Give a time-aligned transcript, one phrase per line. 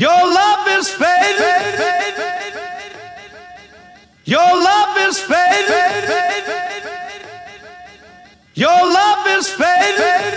[0.00, 2.24] Your love is fading.
[4.24, 6.00] Your love is fading.
[8.54, 10.30] Your love is fading.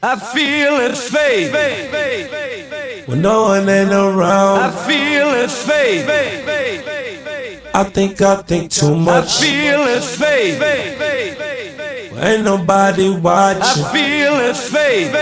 [0.00, 2.77] I feel it fade.
[3.08, 4.58] When no one ain't around.
[4.58, 6.04] I feel it fade.
[7.74, 9.40] I think I think too much.
[9.40, 10.60] I feel it fade.
[12.22, 13.62] Ain't nobody watching.
[13.62, 15.14] I feel it fade.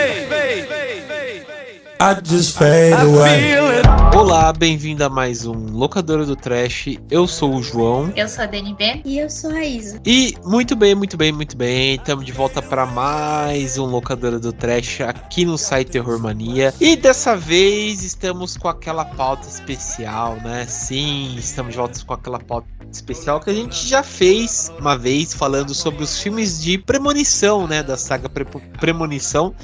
[2.00, 3.85] I just fade away.
[4.26, 6.96] Olá, bem-vindo a mais um Locadora do Trash.
[7.08, 8.12] Eu sou o João.
[8.16, 9.02] Eu sou a DNB.
[9.04, 10.00] E eu sou a Isa.
[10.04, 11.94] E muito bem, muito bem, muito bem.
[11.94, 16.74] Estamos de volta para mais um Locadora do Trash aqui no site Terror Mania.
[16.80, 20.66] E dessa vez estamos com aquela pauta especial, né?
[20.66, 25.34] Sim, estamos de volta com aquela pauta especial que a gente já fez uma vez
[25.34, 27.80] falando sobre os filmes de premonição, né?
[27.80, 28.45] Da saga Pre-
[28.80, 29.54] Premonição.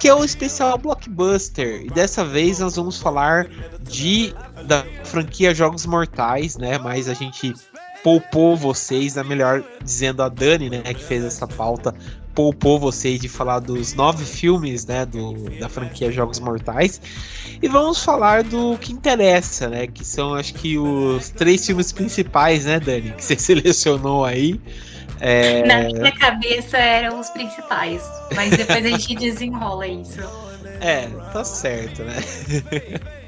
[0.00, 1.82] Que é o especial Blockbuster.
[1.82, 3.46] E dessa vez nós vamos falar
[3.82, 4.34] de
[4.66, 6.78] da franquia Jogos Mortais, né?
[6.78, 7.54] Mas a gente
[8.02, 11.94] poupou vocês, é melhor dizendo a Dani, né, que fez essa pauta,
[12.34, 17.00] poupou vocês de falar dos nove filmes, né, do, da franquia Jogos Mortais.
[17.62, 22.64] E vamos falar do que interessa, né, que são acho que os três filmes principais,
[22.64, 24.60] né, Dani, que você selecionou aí.
[25.20, 28.02] É, Na minha cabeça eram os principais,
[28.34, 30.20] mas depois a gente desenrola isso.
[30.80, 32.16] É, tá certo, né?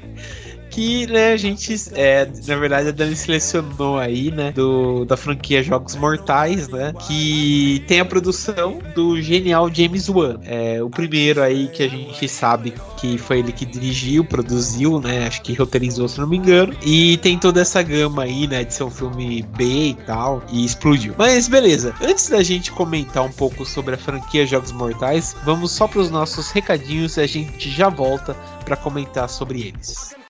[0.73, 5.61] que, né, a gente, é, na verdade, a Dani selecionou aí, né, do, da franquia
[5.61, 10.39] Jogos Mortais, né, que tem a produção do genial James Wan.
[10.43, 15.27] É, o primeiro aí que a gente sabe que foi ele que dirigiu, produziu, né,
[15.27, 18.73] acho que roteirizou, se não me engano, e tem toda essa gama aí, né, de
[18.73, 21.13] ser um filme B e tal, e explodiu.
[21.19, 25.87] Mas beleza, antes da gente comentar um pouco sobre a franquia Jogos Mortais, vamos só
[25.87, 28.33] para os nossos recadinhos e a gente já volta
[28.65, 30.22] para comentar sobre eles.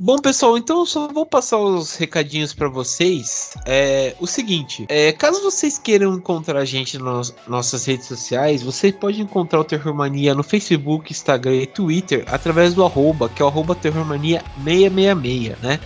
[0.00, 3.56] Bom, pessoal, então eu só vou passar os recadinhos para vocês.
[3.66, 8.94] É o seguinte: é, caso vocês queiram encontrar a gente nas nossas redes sociais, vocês
[8.94, 13.44] podem encontrar o Terror Mania no Facebook, Instagram e Twitter através do arroba, que é
[13.44, 15.80] o arroba Terrormania666, né?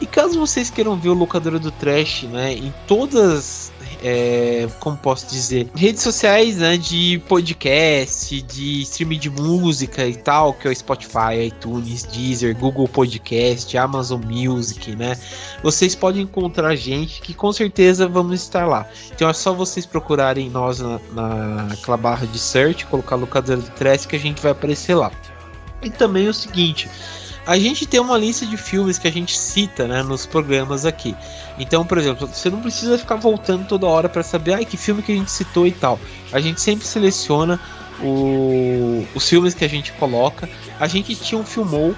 [0.00, 3.72] E caso vocês queiram ver o Locadora do Trash, né, em todas,
[4.02, 10.52] é, como posso dizer, redes sociais, né, de podcast, de streaming de música e tal,
[10.52, 15.16] que é o Spotify, iTunes, Deezer, Google Podcast, Amazon Music, né,
[15.62, 18.88] vocês podem encontrar gente, que com certeza vamos estar lá.
[19.14, 21.00] Então é só vocês procurarem nós na,
[21.68, 25.10] naquela barra de search, colocar Locadora do Trash, que a gente vai aparecer lá.
[25.82, 26.88] E também é o seguinte,
[27.46, 31.14] a gente tem uma lista de filmes que a gente cita né, nos programas aqui.
[31.58, 35.02] Então, por exemplo, você não precisa ficar voltando toda hora para saber ai, que filme
[35.02, 35.98] que a gente citou e tal.
[36.32, 37.60] A gente sempre seleciona
[38.02, 40.48] o- os filmes que a gente coloca.
[40.78, 41.94] A gente tinha um filmou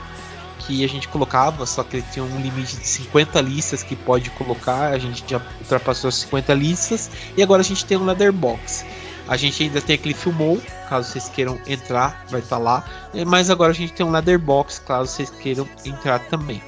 [0.61, 4.29] que a gente colocava, só que ele tinha um limite de 50 listas que pode
[4.31, 4.93] colocar.
[4.93, 8.85] A gente já ultrapassou as 50 listas e agora a gente tem um Leatherbox.
[9.29, 12.85] A gente ainda tem aquele filmou, caso vocês queiram entrar, vai estar lá.
[13.15, 16.61] É, Mas agora a gente tem um Leatherbox, caso vocês queiram entrar também.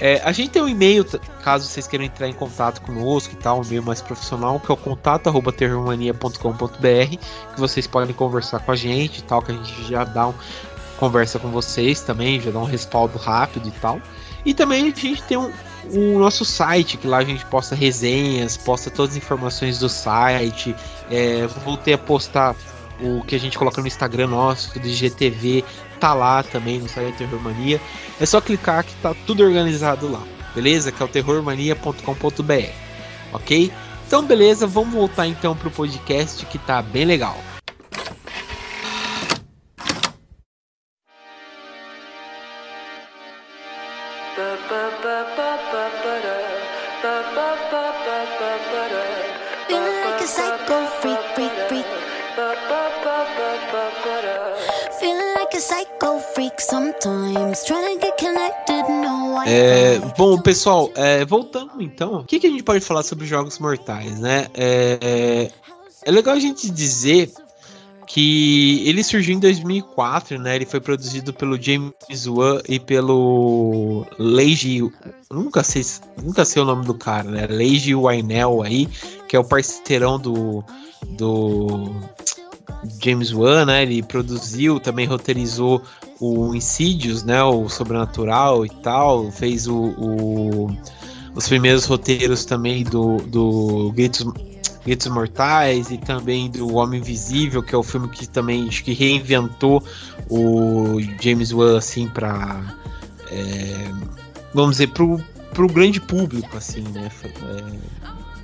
[0.00, 1.06] É, a gente tem um e-mail,
[1.44, 4.74] caso vocês queiram entrar em contato conosco e tal, um e-mail mais profissional, que é
[4.74, 7.16] o contato@terrormania.com.br,
[7.54, 10.34] que vocês podem conversar com a gente e tal, que a gente já dá um
[11.02, 14.00] conversa com vocês também, já dá um respaldo rápido e tal.
[14.44, 15.52] E também a gente tem um,
[15.90, 20.74] o nosso site, que lá a gente posta resenhas, posta todas as informações do site.
[21.10, 22.54] É, voltei a postar
[23.00, 25.64] o que a gente coloca no Instagram nosso, do IGTV,
[25.98, 27.80] tá lá também no site Terror Mania.
[28.20, 30.22] É só clicar que tá tudo organizado lá,
[30.54, 30.92] beleza?
[30.92, 32.70] Que é o terrormania.com.br,
[33.32, 33.72] ok?
[34.06, 37.36] Então, beleza, vamos voltar então pro podcast que tá bem legal.
[59.46, 63.58] É, bom, pessoal, é, voltando então, o que, que a gente pode falar sobre jogos
[63.58, 64.46] mortais, né?
[64.54, 65.50] É,
[66.04, 67.30] é, legal a gente dizer
[68.06, 70.56] que ele surgiu em 2004, né?
[70.56, 74.90] Ele foi produzido pelo James Wan e pelo Leiji,
[75.30, 75.82] nunca sei,
[76.22, 77.46] nunca sei o nome do cara, né?
[77.46, 78.86] Leiji Wynell aí,
[79.28, 80.64] que é o parceirão do
[81.08, 81.90] do
[83.02, 83.82] James Wan, né?
[83.82, 85.82] Ele produziu, também roteirizou
[86.20, 87.42] o Insidious, né?
[87.42, 90.76] O Sobrenatural e tal, fez o, o
[91.34, 94.26] os primeiros roteiros também do, do Gritos
[94.84, 98.92] Gritos Mortais e também do Homem Invisível, que é o filme que também acho que
[98.92, 99.82] reinventou
[100.28, 102.60] o James Wan assim para
[103.30, 103.90] é,
[104.52, 105.22] vamos dizer pro,
[105.54, 107.10] pro grande público assim, né?
[107.24, 108.02] É,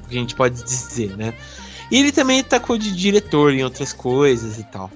[0.09, 1.35] a gente pode dizer, né?
[1.91, 4.91] E ele também tacou de diretor em outras coisas e tal.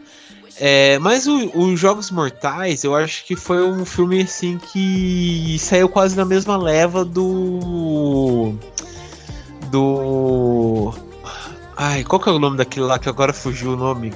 [0.60, 6.16] É, mas os Jogos Mortais, eu acho que foi um filme assim que saiu quase
[6.16, 8.54] na mesma leva do.
[9.70, 10.92] Do.
[11.76, 14.12] Ai, qual que é o nome daquele lá que agora fugiu o nome?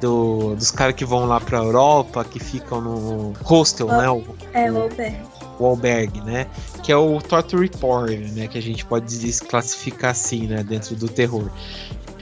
[0.00, 4.10] Do, dos caras que vão lá pra Europa, que ficam no hostel, né?
[4.10, 4.22] O,
[4.52, 5.16] É, o Alberg.
[5.58, 6.46] O albergue, né?
[6.82, 8.48] Que é o Torture Porn, né?
[8.48, 10.62] Que a gente pode desclassificar assim, né?
[10.62, 11.50] Dentro do terror.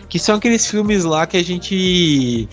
[0.08, 2.48] Que são aqueles filmes lá que a gente.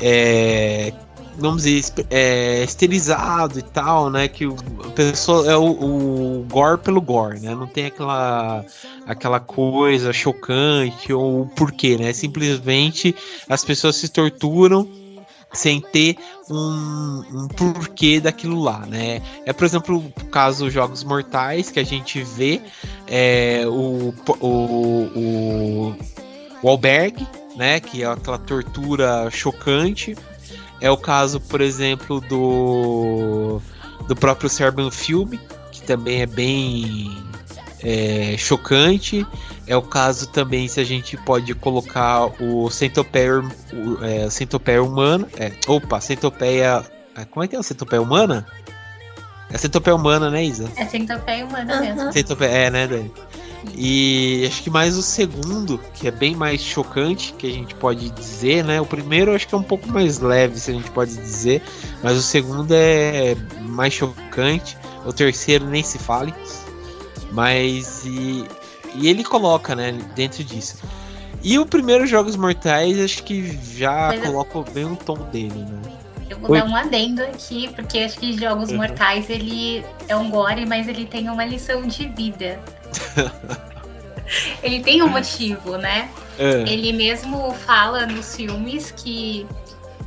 [0.00, 0.92] É,
[1.40, 4.28] vamos dizer, é, esterilizado e tal, né?
[4.28, 7.54] Que o, a pessoa é o, o gore pelo gore, né?
[7.54, 8.64] Não tem aquela,
[9.06, 12.12] aquela coisa chocante ou porquê, né?
[12.12, 13.14] Simplesmente
[13.48, 14.88] as pessoas se torturam
[15.52, 16.16] sem ter
[16.48, 19.20] um, um porquê daquilo lá, né?
[19.44, 22.60] É, por exemplo, o caso dos Jogos Mortais, que a gente vê
[23.06, 25.96] é, o, o, o,
[26.62, 27.26] o albergue,
[27.56, 27.80] né?
[27.80, 30.16] Que é aquela tortura chocante.
[30.80, 33.60] É o caso, por exemplo, do,
[34.06, 35.32] do próprio Serbian Film,
[35.70, 37.10] que também é bem
[37.82, 39.26] é, chocante.
[39.70, 43.38] É o caso também, se a gente pode colocar o centopeia,
[43.72, 45.28] o, é, centopeia humana.
[45.38, 46.84] É, opa, centopeia.
[47.16, 48.44] é, Como é que é o centopeia humana?
[49.48, 50.68] É centopeia humana, né, Isa?
[50.74, 51.82] É centopeia humana Aham.
[51.82, 52.12] mesmo.
[52.12, 53.12] Centopeia, é, né, Dani?
[53.76, 58.10] E acho que mais o segundo, que é bem mais chocante, que a gente pode
[58.10, 58.80] dizer, né?
[58.80, 61.62] O primeiro acho que é um pouco mais leve, se a gente pode dizer,
[62.02, 64.76] mas o segundo é mais chocante.
[65.06, 66.34] O terceiro nem se fale.
[67.30, 68.44] Mas e,
[68.94, 70.78] e ele coloca, né, dentro disso.
[71.42, 75.54] E o primeiro Jogos Mortais, acho que já Mas eu- coloca bem o tom dele,
[75.64, 75.80] né?
[76.28, 76.60] Eu vou Oi.
[76.60, 78.76] dar um adendo aqui, porque acho que Jogos Uhum.
[78.76, 82.60] Mortais ele é um gore, mas ele tem uma lição de vida.
[84.62, 86.08] ele tem um motivo, né?
[86.38, 86.62] É.
[86.70, 89.46] Ele mesmo fala nos filmes que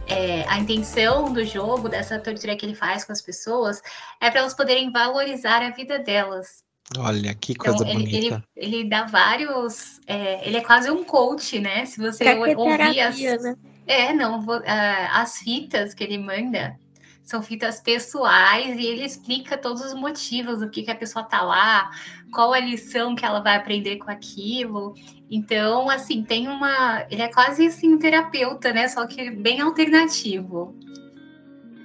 [0.08, 3.82] é, a intenção do jogo, dessa tortura que ele faz com as pessoas,
[4.22, 6.64] é para elas poderem valorizar a vida delas.
[6.98, 8.44] Olha, que Então, coisa ele, ele, bonita.
[8.56, 10.00] ele dá vários.
[10.08, 11.86] é, ele é quase um coach, né?
[11.86, 13.56] Se você que ouvir as, né?
[13.88, 16.78] é, não, vou- ah, as fitas que ele manda
[17.24, 21.42] são fitas pessoais e ele explica todos os motivos, o que, que a pessoa tá
[21.42, 21.90] lá,
[22.34, 24.94] qual a lição que ela vai aprender com aquilo.
[25.32, 27.06] Então, assim, tem uma.
[27.10, 28.88] Ele é quase assim um terapeuta, né?
[28.88, 30.76] Só que bem alternativo.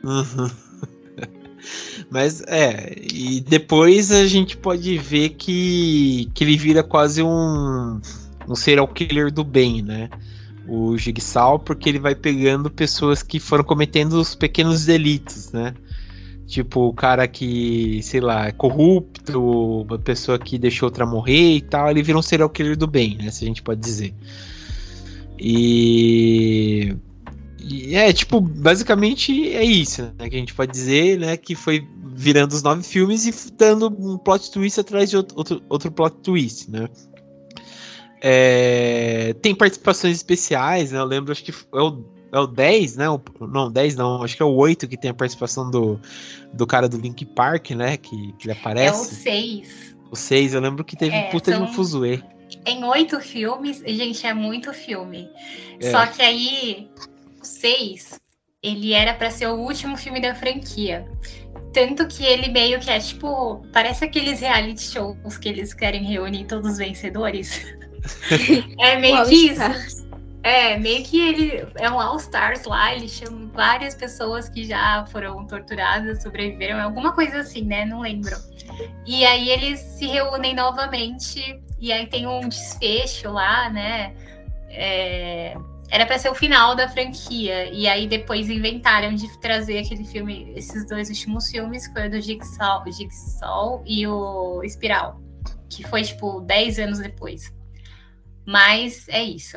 [0.05, 0.68] Uhum.
[2.11, 8.01] Mas é, e depois a gente pode ver que, que ele vira quase um,
[8.49, 10.09] um serial killer do bem, né?
[10.67, 15.75] O Jigsaw, porque ele vai pegando pessoas que foram cometendo os pequenos delitos, né?
[16.47, 21.61] Tipo, o cara que, sei lá, é corrupto, uma pessoa que deixou outra morrer e
[21.61, 23.31] tal, ele vira um serial killer do bem, né?
[23.31, 24.15] Se a gente pode dizer.
[25.39, 26.97] E.
[27.71, 30.29] E é, tipo, basicamente é isso, né?
[30.29, 31.37] Que a gente pode dizer, né?
[31.37, 35.93] Que foi virando os nove filmes e dando um plot twist atrás de outro, outro,
[35.93, 36.89] plot twist, né?
[38.21, 40.99] É, tem participações especiais, né?
[40.99, 43.09] Eu lembro, acho que é o, é o 10, né?
[43.09, 46.01] O- não, 10 não, acho que é o 8 que tem a participação do,
[46.53, 47.97] do cara do Link Park, né?
[47.97, 49.15] Que, que ele É o aparece.
[49.15, 49.95] seis.
[50.11, 52.21] o 6, eu lembro que teve É, um puta de um são- fuzuê.
[52.67, 55.29] Em oito filmes, gente, é muito filme.
[55.81, 55.91] É.
[55.91, 56.89] Só que aí,
[57.49, 58.21] o seis,
[58.63, 61.09] ele era pra ser o último filme da franquia.
[61.73, 63.65] Tanto que ele meio que é tipo.
[63.73, 67.75] Parece aqueles reality shows que eles querem reunir todos os vencedores.
[68.79, 70.09] é meio que isso.
[70.43, 75.05] É, meio que ele é um All Stars lá, ele chama várias pessoas que já
[75.07, 77.85] foram torturadas, sobreviveram, alguma coisa assim, né?
[77.85, 78.37] Não lembro.
[79.05, 84.15] E aí eles se reúnem novamente, e aí tem um desfecho lá, né?
[84.71, 85.57] É,
[85.91, 90.53] Era pra ser o final da franquia, e aí depois inventaram de trazer aquele filme,
[90.55, 95.21] esses dois últimos filmes, que foi o do Jigsaw, Jigsaw e o Espiral,
[95.71, 97.53] que foi tipo 10 anos depois.
[98.47, 99.57] Mas é isso.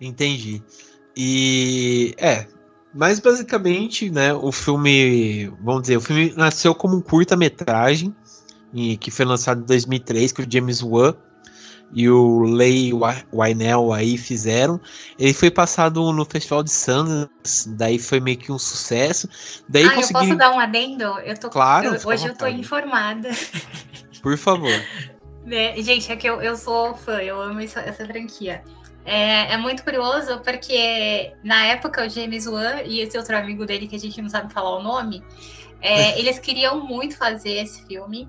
[0.00, 0.62] Entendi.
[1.14, 2.46] E é,
[2.94, 8.14] mas basicamente, né, o filme, vamos dizer, o filme nasceu como um curta-metragem
[9.00, 11.14] que foi lançado em 2003 que o James Wan
[11.92, 12.92] e o Lei
[13.32, 14.80] Wynell aí fizeram.
[15.18, 19.28] Ele foi passado no Festival de Sundance, daí foi meio que um sucesso.
[19.68, 21.04] Daí ah, eu posso dar um adendo?
[21.20, 23.30] Eu tô, claro, eu, hoje eu tô informada.
[24.22, 24.70] Por favor.
[25.44, 25.80] né?
[25.82, 28.62] Gente, é que eu, eu sou fã, eu amo essa, essa franquia.
[29.04, 33.88] É, é, muito curioso porque na época o James Wan e esse outro amigo dele
[33.88, 35.24] que a gente não sabe falar o nome,
[35.80, 38.28] é, eles queriam muito fazer esse filme,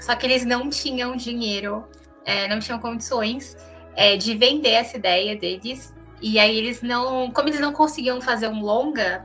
[0.00, 1.84] só que eles não tinham dinheiro,
[2.26, 3.56] é, não tinham condições
[3.94, 5.94] é, de vender essa ideia deles.
[6.20, 9.24] E aí eles não, como eles não conseguiam fazer um longa,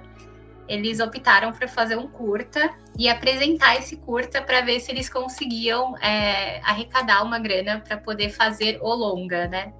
[0.67, 5.98] eles optaram por fazer um curta e apresentar esse curta para ver se eles conseguiam
[5.98, 9.74] é, arrecadar uma grana para poder fazer o longa, né?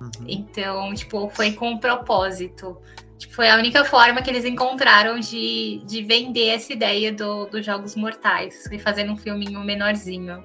[0.00, 0.26] Uhum.
[0.26, 2.80] Então, tipo, foi com um propósito.
[3.18, 7.64] Tipo, foi a única forma que eles encontraram de, de vender essa ideia do, dos
[7.64, 8.64] Jogos Mortais.
[8.66, 10.42] Foi fazendo um filminho menorzinho.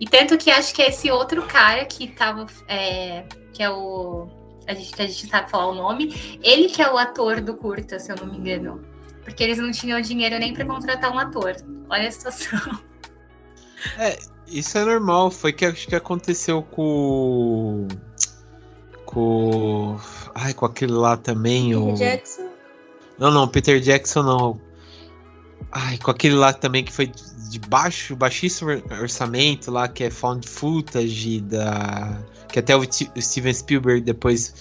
[0.00, 2.46] E tanto que acho que é esse outro cara que tava.
[2.68, 4.28] É, que é o.
[4.66, 6.38] A gente, a gente sabe falar o nome.
[6.42, 8.84] Ele que é o ator do curta, se eu não me engano.
[9.24, 11.56] Porque eles não tinham dinheiro nem para contratar um ator.
[11.88, 12.58] Olha a situação.
[13.96, 15.30] É, isso é normal.
[15.30, 17.86] Foi que acho que aconteceu com
[19.04, 19.96] com.
[20.34, 21.68] Ai, com aquele lá também.
[21.68, 21.94] Peter o...
[21.94, 22.48] Jackson?
[23.18, 24.60] Não, não, Peter Jackson não.
[25.70, 27.12] Ai, com aquele lá também que foi
[27.50, 32.22] de baixo, baixíssimo orçamento lá, que é found footage da.
[32.48, 32.82] Que até o
[33.20, 34.54] Steven Spielberg depois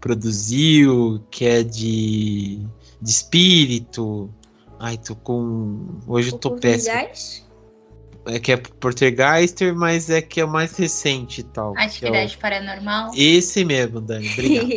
[0.00, 2.66] produziu, que é de.
[3.00, 4.30] de espírito.
[4.78, 6.00] Ai, tô com.
[6.06, 7.43] Hoje eu tô péssimo.
[8.26, 11.74] É que é Poltergeister, mas é que é o mais recente e tal.
[11.76, 12.40] Atividade é o...
[12.40, 13.10] Paranormal.
[13.14, 14.30] Esse mesmo, Dani.
[14.32, 14.68] Obrigado.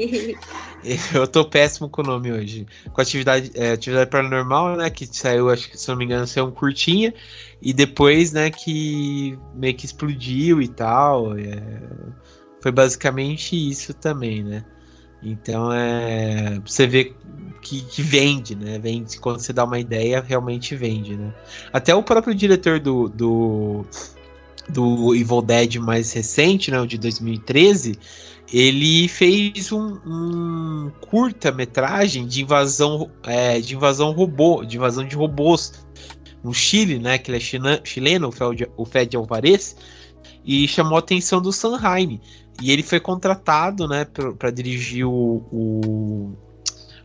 [1.16, 2.66] eu tô péssimo com o nome hoje.
[2.92, 4.90] Com atividade, é, atividade Paranormal, né?
[4.90, 7.14] Que saiu, acho que se não me engano, saiu um curtinha.
[7.62, 11.38] E depois, né, que meio que explodiu e tal.
[11.38, 11.62] É...
[12.62, 14.66] Foi basicamente isso também, né?
[15.22, 16.60] Então é.
[16.66, 17.16] Você vê
[17.62, 18.80] que, que, vende, né?
[18.80, 21.34] Vende, quando você dá uma ideia, realmente vende, né?
[21.74, 23.86] Até o próprio diretor do, do,
[24.70, 26.80] do Evil Dead mais recente, né?
[26.80, 27.98] O de 2013,
[28.54, 35.86] ele fez um, um curta-metragem de invasão é, de invasão robô, de invasão de robôs
[36.44, 37.18] no Chile, né?
[37.18, 38.30] Que ele é chileno,
[38.78, 39.76] o Fed Alvarez,
[40.46, 42.22] e chamou a atenção do Sanheim.
[42.62, 44.06] E ele foi contratado, né,
[44.38, 46.34] para dirigir o, o,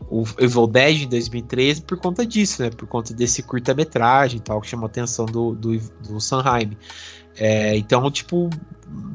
[0.09, 4.61] o Evil Dead em 2013 por conta disso, né, por conta desse curta-metragem e tal,
[4.61, 6.75] que chamou a atenção do, do, do Sanheim.
[7.35, 8.49] É, então, tipo,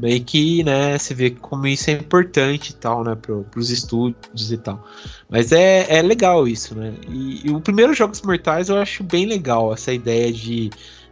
[0.00, 4.50] meio que, né, você vê como isso é importante e tal, né, para os estúdios
[4.50, 4.84] e tal.
[5.28, 6.94] Mas é, é legal isso, né.
[7.08, 10.70] E, e o primeiro Jogos Mortais eu acho bem legal, essa ideia de,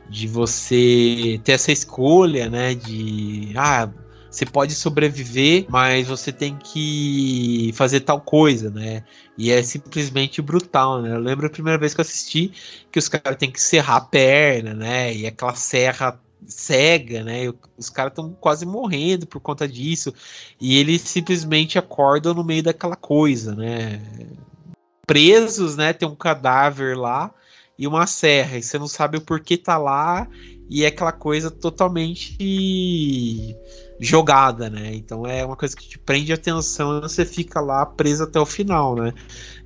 [0.09, 3.89] de você ter essa escolha, né, de, ah,
[4.31, 9.03] você pode sobreviver, mas você tem que fazer tal coisa, né?
[9.39, 11.13] E é simplesmente brutal, né?
[11.13, 12.53] Eu lembro a primeira vez que eu assisti
[12.91, 15.15] que os caras têm que serrar a perna, né?
[15.15, 17.53] E aquela serra cega, né?
[17.77, 20.13] Os caras estão quase morrendo por conta disso.
[20.61, 24.01] E eles simplesmente acordam no meio daquela coisa, né?
[25.07, 25.93] Presos, né?
[25.93, 27.33] Tem um cadáver lá
[27.79, 28.59] e uma serra.
[28.59, 30.29] E você não sabe o porquê tá lá.
[30.69, 32.37] E é aquela coisa totalmente
[33.99, 34.95] jogada, né?
[34.95, 38.47] Então é uma coisa que te prende atenção e você fica lá preso até o
[38.47, 39.13] final, né?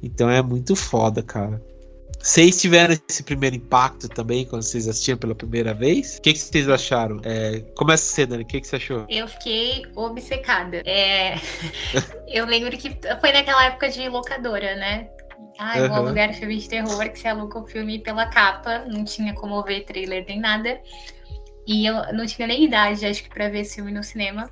[0.03, 1.61] Então é muito foda, cara.
[2.23, 6.19] Vocês tiveram esse primeiro impacto também quando vocês assistiram pela primeira vez?
[6.19, 7.19] O que, que vocês acharam?
[7.25, 8.43] É, começa cedo, Dani.
[8.43, 9.07] O que, que você achou?
[9.09, 10.83] Eu fiquei obcecada.
[10.85, 11.37] É...
[12.29, 15.09] eu lembro que foi naquela época de locadora, né?
[15.59, 15.89] Ah, eu uhum.
[15.89, 19.63] vou alugar filme de terror, que você aluga o filme pela capa, não tinha como
[19.63, 20.79] ver trailer nem nada.
[21.67, 24.51] E eu não tinha nem idade, acho que, para ver esse filme no cinema.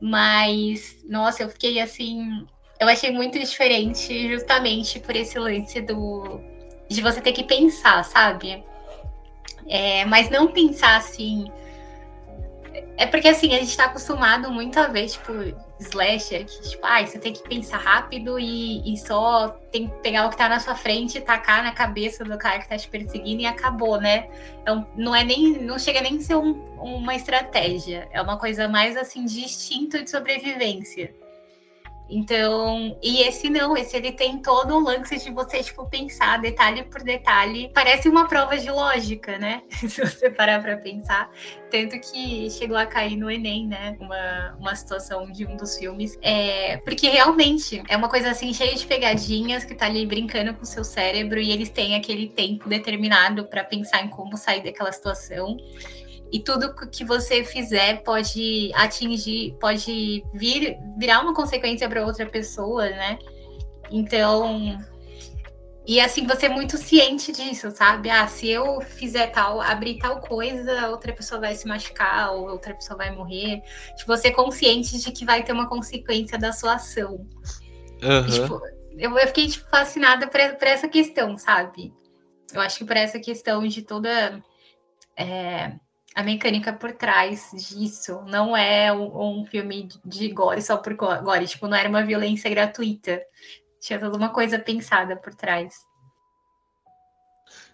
[0.00, 2.46] Mas, nossa, eu fiquei assim.
[2.78, 6.40] Eu achei muito diferente, justamente por esse lance do.
[6.88, 8.64] de você ter que pensar, sabe?
[9.68, 11.50] É, mas não pensar assim.
[12.96, 15.32] É porque assim, a gente tá acostumado muito a ver, tipo,
[15.80, 20.26] slasher, que, tipo, ah, você tem que pensar rápido e, e só tem que pegar
[20.26, 23.42] o que tá na sua frente, tacar na cabeça do cara que tá te perseguindo
[23.42, 24.28] e acabou, né?
[24.62, 28.68] Então, não é nem, não chega nem a ser um, uma estratégia, é uma coisa
[28.68, 31.12] mais assim de instinto de sobrevivência.
[32.08, 36.82] Então, e esse não, esse ele tem todo um lance de você, tipo, pensar detalhe
[36.84, 37.70] por detalhe.
[37.74, 39.62] Parece uma prova de lógica, né?
[39.70, 41.30] Se você parar pra pensar.
[41.70, 43.96] Tanto que chegou a cair no Enem, né?
[43.98, 46.18] Uma, uma situação de um dos filmes.
[46.22, 50.62] É, porque realmente é uma coisa assim, cheia de pegadinhas, que tá ali brincando com
[50.62, 54.92] o seu cérebro, e eles têm aquele tempo determinado para pensar em como sair daquela
[54.92, 55.56] situação
[56.34, 62.90] e tudo que você fizer pode atingir, pode vir virar uma consequência para outra pessoa,
[62.90, 63.20] né?
[63.88, 64.76] Então,
[65.86, 68.10] e assim, você é muito ciente disso, sabe?
[68.10, 72.74] Ah, se eu fizer tal, abrir tal coisa, outra pessoa vai se machucar, ou outra
[72.74, 73.62] pessoa vai morrer.
[73.96, 77.24] Tipo, você é consciente de que vai ter uma consequência da sua ação.
[78.26, 78.60] E, tipo,
[78.98, 81.94] eu, eu fiquei tipo, fascinada por, por essa questão, sabe?
[82.52, 84.42] Eu acho que por essa questão de toda
[85.16, 85.74] é,
[86.14, 88.22] a mecânica por trás disso.
[88.26, 91.46] Não é um, um filme de gore só por go- gore.
[91.46, 93.20] Tipo, não era uma violência gratuita.
[93.80, 95.74] Tinha toda uma coisa pensada por trás.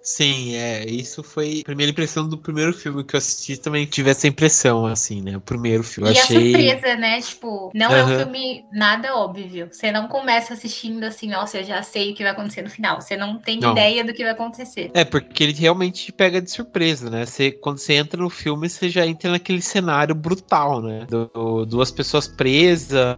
[0.02, 4.10] Sim, é, isso foi a primeira impressão do primeiro filme que eu assisti, também tive
[4.10, 5.36] essa impressão, assim, né?
[5.36, 6.08] O primeiro filme.
[6.08, 6.36] Eu e achei.
[6.36, 7.20] a surpresa, né?
[7.20, 9.68] Tipo, não é um filme nada óbvio.
[9.70, 13.00] Você não começa assistindo assim, nossa, eu já sei o que vai acontecer no final.
[13.00, 13.72] Você não tem Não.
[13.72, 14.90] ideia do que vai acontecer.
[14.94, 17.26] É, porque ele realmente te pega de surpresa, né?
[17.26, 21.06] Você, quando você entra no filme, você já entra naquele cenário brutal, né?
[21.08, 23.16] Do- duas pessoas presas,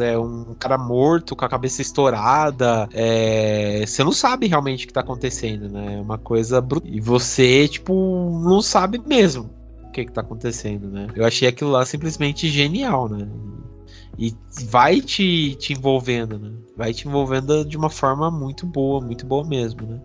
[0.00, 2.88] é um cara morto com a cabeça estourada.
[2.92, 5.96] é, você não sabe realmente o que tá acontecendo, né?
[5.96, 6.90] É uma coisa brutal.
[6.92, 9.50] E você, tipo, não sabe mesmo
[9.84, 11.08] o que, que tá acontecendo, né?
[11.14, 13.28] Eu achei aquilo lá simplesmente genial, né?
[14.18, 16.52] E vai te, te envolvendo, né?
[16.76, 20.00] Vai te envolvendo de uma forma muito boa, muito boa mesmo, né?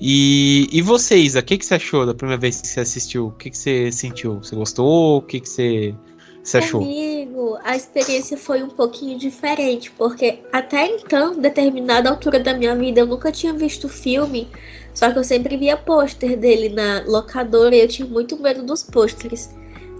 [0.00, 3.28] E, e você, Isa, o que, que você achou da primeira vez que você assistiu?
[3.28, 4.42] O que, que você sentiu?
[4.42, 5.18] Você gostou?
[5.18, 5.94] O que, que você,
[6.42, 6.80] você achou?
[6.80, 13.00] Comigo, a experiência foi um pouquinho diferente, porque até então, determinada altura da minha vida,
[13.00, 14.48] eu nunca tinha visto filme,
[14.94, 18.82] só que eu sempre via pôster dele na locadora e eu tinha muito medo dos
[18.82, 19.50] pôsteres.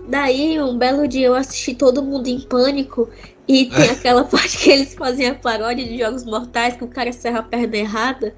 [0.09, 3.09] Daí, um belo dia, eu assisti Todo Mundo em Pânico
[3.47, 7.13] e tem aquela parte que eles fazem a paródia de Jogos Mortais, que o cara
[7.13, 8.35] serra a perna errada.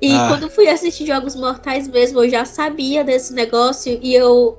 [0.00, 0.28] E Ah.
[0.28, 4.58] quando eu fui assistir Jogos Mortais mesmo, eu já sabia desse negócio e eu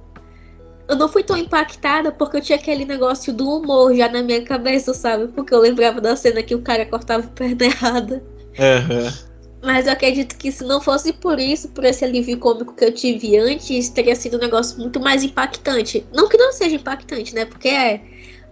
[0.88, 4.44] eu não fui tão impactada porque eu tinha aquele negócio do humor já na minha
[4.44, 5.30] cabeça, sabe?
[5.30, 8.22] Porque eu lembrava da cena que o cara cortava a perna errada.
[8.60, 9.31] Aham.
[9.62, 12.92] Mas eu acredito que se não fosse por isso, por esse alívio cômico que eu
[12.92, 16.06] tive antes, teria sido um negócio muito mais impactante.
[16.12, 17.46] Não que não seja impactante, né?
[17.46, 18.02] Porque é.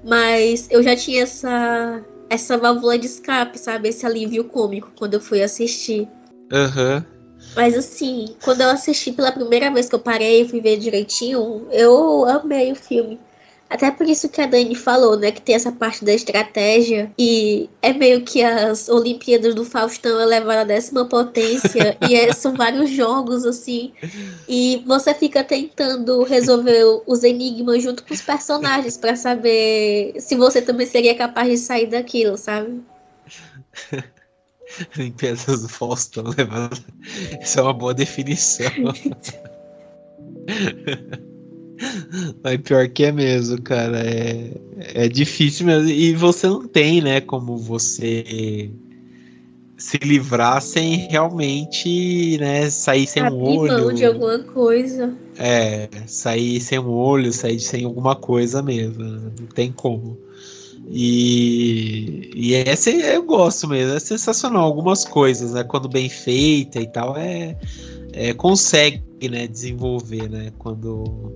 [0.04, 3.90] Mas eu já tinha essa, essa válvula de escape, sabe?
[3.90, 6.08] Esse alívio cômico quando eu fui assistir.
[6.52, 7.04] Aham.
[7.56, 11.68] Mas assim, quando eu assisti pela primeira vez que eu parei e fui ver direitinho,
[11.72, 13.20] eu amei o filme.
[13.70, 15.32] Até por isso que a Dani falou, né?
[15.32, 17.12] Que tem essa parte da estratégia.
[17.20, 21.96] E é meio que as Olimpíadas do Faustão elevaram a décima potência.
[22.10, 23.94] e é- são vários jogos, assim.
[24.48, 30.64] E você fica tentando resolver os enigmas junto com os personagens pra saber se você
[30.64, 32.82] também seria capaz de sair daquilo, sabe?
[34.98, 36.84] Limpezas do Faustão levando.
[37.40, 38.66] Isso é uma boa definição.
[42.44, 44.00] Mas pior que é mesmo, cara.
[44.00, 44.52] É,
[45.06, 45.90] é difícil mesmo.
[45.90, 48.70] E você não tem, né, como você
[49.78, 53.94] se livrar sem realmente, né, sair sem um Abrir mão olho.
[53.94, 55.14] de alguma coisa.
[55.38, 59.02] É, sair sem um olho, sair sem alguma coisa mesmo.
[59.02, 59.32] né?
[59.40, 60.18] Não tem como.
[60.92, 64.64] E, e essa eu gosto mesmo, é sensacional.
[64.64, 65.64] Algumas coisas, né?
[65.64, 67.56] Quando bem feita e tal, é,
[68.12, 70.52] é consegue, né, desenvolver, né?
[70.58, 71.32] Quando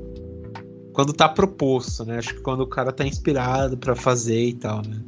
[0.93, 2.19] quando tá proposto, né?
[2.19, 5.01] Acho que quando o cara tá inspirado pra fazer e tal, né?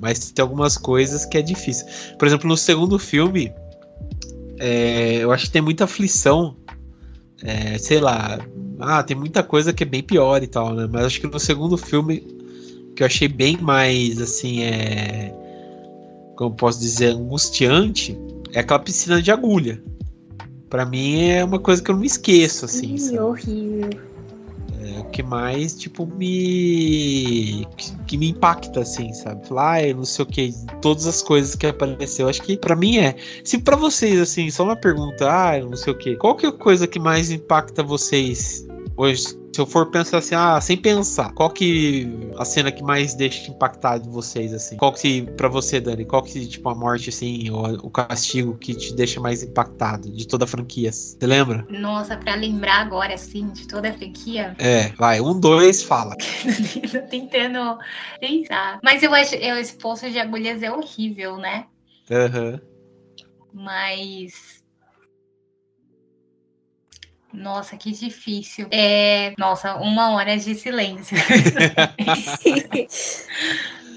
[0.00, 1.86] Mas tem algumas coisas que é difícil.
[2.18, 3.52] Por exemplo, no segundo filme,
[4.58, 6.56] é, eu acho que tem muita aflição.
[7.42, 8.38] É, sei lá,
[8.80, 10.88] ah, tem muita coisa que é bem pior e tal, né?
[10.90, 12.20] Mas acho que no segundo filme,
[12.94, 15.34] que eu achei bem mais, assim, é.
[16.36, 18.18] Como posso dizer, angustiante,
[18.52, 19.82] é aquela piscina de agulha.
[20.68, 22.94] Pra mim é uma coisa que eu não me esqueço, assim.
[22.94, 24.05] Ih, horrível.
[25.12, 27.66] Que mais, tipo, me.
[28.06, 29.46] que, me impacta, assim, sabe?
[29.46, 32.28] Falar, ah, não sei o que, todas as coisas que apareceu.
[32.28, 33.16] Acho que pra mim é.
[33.44, 36.48] Se pra vocês, assim, só uma pergunta, ah, não sei o que, qual que é
[36.48, 38.66] a coisa que mais impacta vocês
[38.96, 43.14] hoje Se eu for pensar assim, ah, sem pensar, qual que a cena que mais
[43.14, 44.76] deixa impactado vocês, assim?
[44.76, 48.74] Qual que, pra você, Dani, qual que, tipo, a morte, assim, ou o castigo que
[48.74, 50.92] te deixa mais impactado de toda a franquia?
[50.92, 51.66] Você lembra?
[51.70, 54.54] Nossa, pra lembrar agora, assim, de toda a franquia.
[54.58, 56.14] É, vai, um, dois, fala.
[56.92, 57.78] Tô tentando
[58.20, 58.78] pensar.
[58.84, 61.64] Mas eu acho, eu, esse poço de agulhas é horrível, né?
[62.10, 62.60] Aham.
[63.54, 64.62] Mas.
[67.36, 68.66] Nossa, que difícil.
[68.70, 69.34] É.
[69.38, 71.16] Nossa, uma hora de silêncio.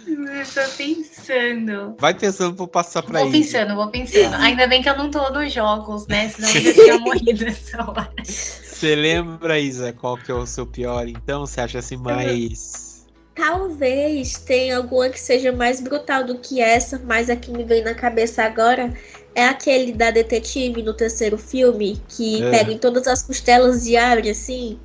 [0.06, 1.96] eu tô pensando.
[1.98, 3.40] Vai pensando eu passar pra Vou ele.
[3.40, 4.36] pensando, vou pensando.
[4.36, 6.28] Ainda bem que eu não tô nos jogos, né?
[6.30, 8.12] Senão eu já tinha morrido essa hora.
[8.24, 11.46] Você lembra, Isa, qual que é o seu pior, então?
[11.46, 12.89] Você acha assim mais.
[13.40, 17.82] Talvez tenha alguma que seja mais brutal do que essa, mas a que me vem
[17.84, 18.94] na cabeça agora
[19.34, 22.52] é aquele da detetive no terceiro filme, que É.
[22.52, 24.78] pega em todas as costelas e abre assim,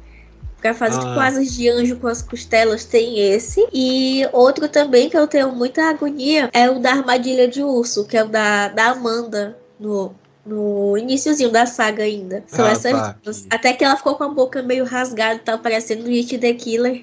[0.60, 1.00] pra fazer Ah.
[1.00, 2.84] tipo asas de anjo com as costelas.
[2.84, 3.66] Tem esse.
[3.72, 8.16] E outro também que eu tenho muita agonia é o da armadilha de urso, que
[8.16, 10.14] é o da, da Amanda no.
[10.46, 12.44] No iniciozinho da saga ainda.
[12.46, 13.16] São Ah, essas tá.
[13.24, 13.46] duas.
[13.48, 17.02] Até que ela ficou com a boca meio rasgada e tal, parecendo Hit the Killer.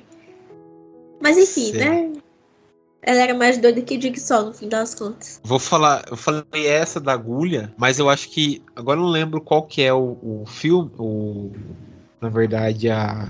[1.22, 1.78] Mas enfim, Sim.
[1.78, 2.14] né?
[3.04, 5.42] Ela era mais doida que o Jigsaw, no fim das contas.
[5.44, 8.62] Vou falar, eu falei essa da agulha, mas eu acho que.
[8.76, 10.92] Agora eu não lembro qual que é o, o filme.
[11.00, 11.52] O,
[12.20, 13.28] na verdade, a.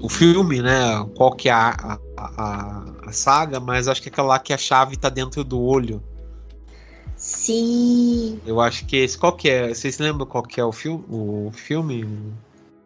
[0.00, 1.04] O filme, né?
[1.16, 4.52] Qual que é a, a, a, a saga, mas acho que é aquela lá que
[4.52, 6.02] a chave tá dentro do olho.
[7.16, 8.40] Sim.
[8.46, 9.16] Eu acho que esse.
[9.16, 9.68] Qual que é?
[9.68, 11.04] Vocês lembram qual que é o filme?
[11.08, 12.06] O filme?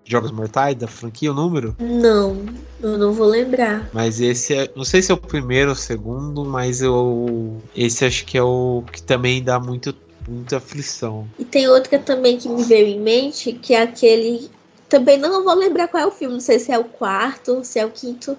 [0.05, 1.77] Jogos Mortais, da franquia, o número?
[1.79, 2.45] Não,
[2.83, 3.89] eu não vou lembrar.
[3.93, 4.71] Mas esse é.
[4.75, 7.61] Não sei se é o primeiro ou o segundo, mas eu.
[7.75, 9.95] Esse acho que é o que também dá muito,
[10.29, 11.27] muita aflição.
[11.39, 14.51] E tem outra também que me veio em mente, que é aquele.
[14.89, 17.79] Também não vou lembrar qual é o filme, não sei se é o quarto, se
[17.79, 18.37] é o quinto,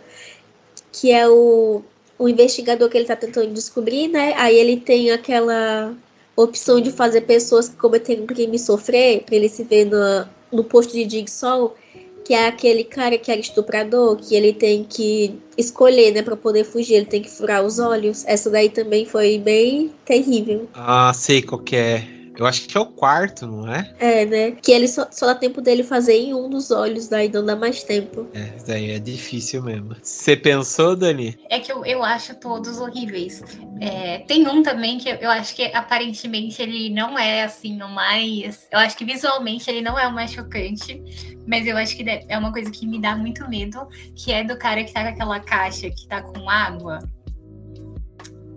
[0.91, 1.82] que é o,
[2.19, 4.36] o investigador que ele tá tentando descobrir, né?
[4.38, 5.95] Aí ele tem aquela
[6.36, 10.63] opção de fazer pessoas que cometeram um crime sofrer, pra ele se ver no, no
[10.63, 11.76] posto de Jigsaw,
[12.24, 16.63] que é aquele cara que era estuprador, que ele tem que escolher, né, pra poder
[16.63, 18.24] fugir, ele tem que furar os olhos.
[18.26, 20.70] Essa daí também foi bem terrível.
[20.74, 22.22] Ah, sei qual que é.
[22.38, 23.93] Eu acho que é o quarto, não é?
[24.00, 24.52] É, né?
[24.52, 27.56] Que ele só, só dá tempo dele fazer em um dos olhos, daí não dá
[27.56, 28.28] mais tempo.
[28.34, 29.96] É, isso daí é difícil mesmo.
[30.02, 31.38] Você pensou, Dani?
[31.50, 33.43] É que eu, eu acho todos horríveis.
[33.80, 38.67] É, tem um também que eu, acho que aparentemente ele não é assim o mais.
[38.72, 41.04] Eu acho que visualmente ele não é o mais chocante,
[41.46, 44.58] mas eu acho que é uma coisa que me dá muito medo, que é do
[44.58, 47.00] cara que tá com aquela caixa que tá com água.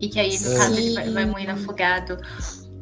[0.00, 2.18] E que aí, no caso, ele vai, vai morrendo afogado.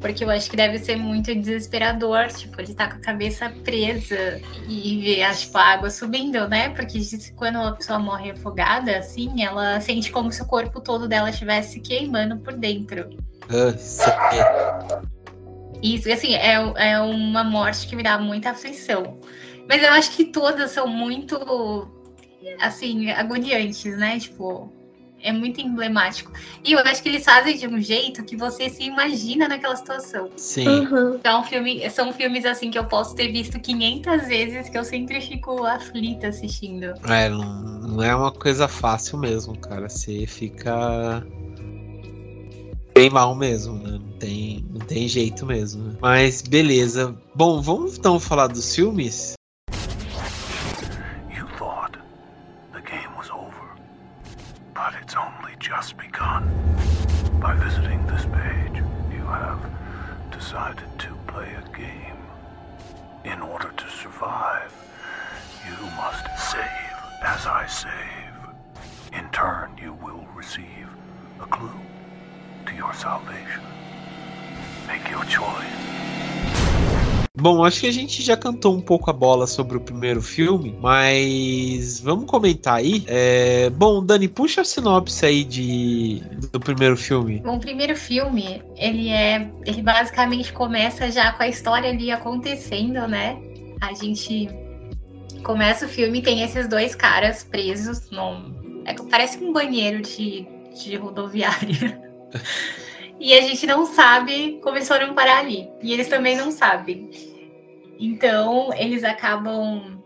[0.05, 4.39] Porque eu acho que deve ser muito desesperador, tipo, ele tá com a cabeça presa
[4.69, 6.69] e ver a, tipo, a água subindo, né?
[6.69, 7.01] Porque
[7.35, 11.81] quando a pessoa morre afogada, assim, ela sente como se o corpo todo dela estivesse
[11.81, 13.17] queimando por dentro.
[13.49, 14.13] Ah, sei.
[15.83, 19.19] Isso, assim, é, é uma morte que me dá muita aflição.
[19.67, 21.89] Mas eu acho que todas são muito,
[22.61, 24.19] assim, agoniantes, né?
[24.19, 24.71] Tipo,
[25.25, 26.31] é muito emblemático.
[26.63, 30.29] E eu acho que eles fazem de um jeito que você se imagina naquela situação.
[30.37, 30.85] Sim.
[30.85, 31.17] Aham.
[31.19, 35.21] Então, filme, são filmes, assim, que eu posso ter visto 500 vezes, que eu sempre
[35.23, 36.95] fico aflita assistindo.
[37.09, 39.89] É, não, não é uma coisa fácil mesmo, cara.
[39.89, 41.27] Você fica
[42.95, 43.99] bem mal mesmo, né?
[43.99, 45.85] Não tem, não tem jeito mesmo.
[45.85, 45.97] né?
[46.03, 47.15] Mas beleza.
[47.35, 49.35] Bom, vamos então falar dos filmes?
[77.45, 80.75] Bom, acho que a gente já cantou um pouco a bola sobre o primeiro filme,
[80.81, 83.05] mas vamos comentar aí.
[83.07, 86.23] É, Bom, Dani, puxa a sinopse aí de...
[86.51, 87.41] do primeiro filme.
[87.41, 89.47] Bom, o primeiro filme, ele é.
[89.67, 93.37] Ele basicamente começa já com a história ali acontecendo, né?
[93.79, 94.49] A gente
[95.43, 98.83] começa o filme e tem esses dois caras presos num.
[98.87, 100.49] É, parece um banheiro de,
[100.83, 102.01] de rodoviária.
[103.21, 105.69] E a gente não sabe como eles foram parar ali.
[105.81, 107.09] E eles também não sabem.
[107.99, 110.03] Então, eles acabam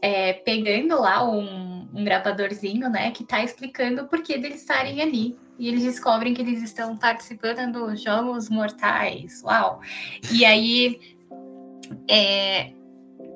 [0.00, 3.10] é, pegando lá um, um gravadorzinho, né?
[3.10, 5.36] Que tá explicando o porquê deles estarem ali.
[5.58, 9.42] E eles descobrem que eles estão participando dos Jogos Mortais.
[9.42, 9.80] Uau!
[10.30, 11.00] E aí,
[12.08, 12.72] é,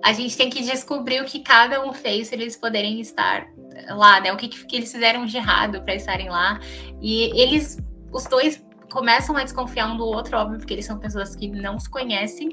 [0.04, 3.46] a gente tem que descobrir o que cada um fez para eles poderem estar
[3.88, 4.32] lá, né?
[4.32, 6.60] O que, que eles fizeram de errado para estarem lá.
[7.00, 7.78] E eles,
[8.12, 11.78] os dois, começam a desconfiar um do outro, óbvio, porque eles são pessoas que não
[11.78, 12.50] se conhecem.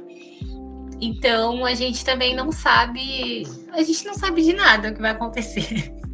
[0.99, 5.11] Então a gente também não sabe, a gente não sabe de nada o que vai
[5.11, 5.93] acontecer.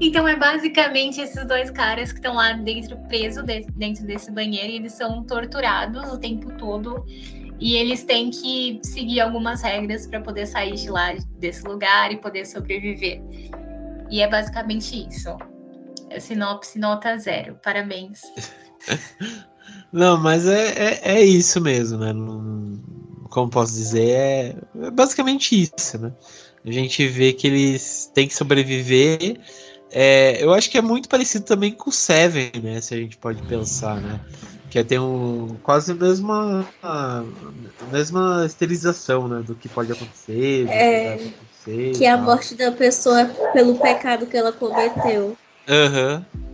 [0.00, 3.44] Então é basicamente esses dois caras que estão lá dentro, presos
[3.76, 7.04] dentro desse banheiro, e eles são torturados o tempo todo.
[7.60, 12.16] E eles têm que seguir algumas regras para poder sair de lá desse lugar e
[12.16, 13.22] poder sobreviver.
[14.10, 15.36] E é basicamente isso.
[16.08, 17.56] É sinopse nota zero.
[17.62, 18.22] Parabéns.
[19.92, 22.12] Não, mas é, é, é isso mesmo, né?
[22.12, 22.80] Não,
[23.30, 26.12] como posso dizer, é, é basicamente isso, né?
[26.64, 29.40] A gente vê que eles têm que sobreviver.
[29.90, 32.80] É, eu acho que é muito parecido também com o Seven, né?
[32.80, 34.20] Se a gente pode pensar, né?
[34.68, 37.24] Que é, tem um, quase a mesma, a
[37.90, 39.42] mesma esterilização, né?
[39.44, 40.68] Do que pode acontecer.
[40.68, 45.36] É, que, acontecer, que é a morte da pessoa pelo pecado que ela cometeu.
[45.68, 46.26] Aham.
[46.34, 46.49] Uhum.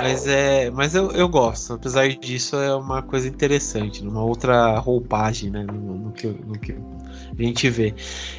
[0.00, 0.70] Mas é.
[0.70, 1.74] Mas eu, eu gosto.
[1.74, 5.64] Apesar disso, é uma coisa interessante, numa outra roupagem, né?
[5.64, 6.74] No, no, que, no que
[7.38, 7.94] a gente vê.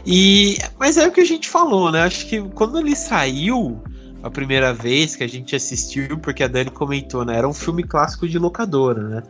[0.06, 0.58] E.
[0.80, 2.02] Mas é o que a gente falou, né?
[2.02, 3.82] Acho que quando ele saiu
[4.22, 7.38] a primeira vez que a gente assistiu, porque a Dani comentou, né?
[7.38, 9.24] Era um filme clássico de locadora, né?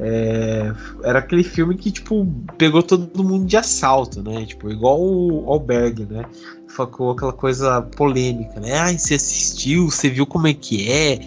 [0.00, 4.46] É, era aquele filme que, tipo, pegou todo mundo de assalto, né?
[4.46, 6.24] Tipo, igual o Albergue, né?
[6.68, 8.78] Ficou aquela coisa polêmica, né?
[8.78, 11.18] Ah, você assistiu, você viu como é que é,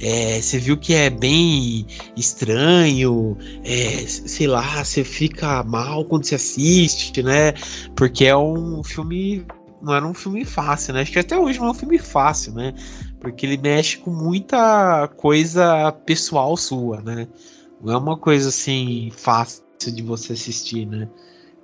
[0.00, 6.36] é você viu que é bem estranho, é, sei lá, você fica mal quando você
[6.36, 7.52] assiste, né?
[7.94, 9.44] Porque é um filme
[9.82, 11.02] não era um filme fácil, né?
[11.02, 12.72] Acho que até hoje não é um filme fácil, né?
[13.20, 17.28] Porque ele mexe com muita coisa pessoal sua, né?
[17.84, 21.06] Não é uma coisa assim fácil de você assistir, né?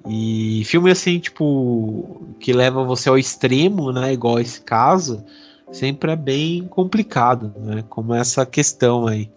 [0.06, 4.12] E filme assim, tipo, que leva você ao extremo, né?
[4.12, 5.24] Igual esse caso,
[5.72, 7.84] sempre é bem complicado, né?
[7.88, 9.30] Como essa questão aí.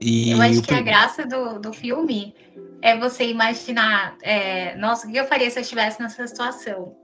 [0.00, 2.34] E eu acho que a graça do, do filme
[2.80, 6.94] é você imaginar, é, nossa, o que eu faria se eu estivesse nessa situação?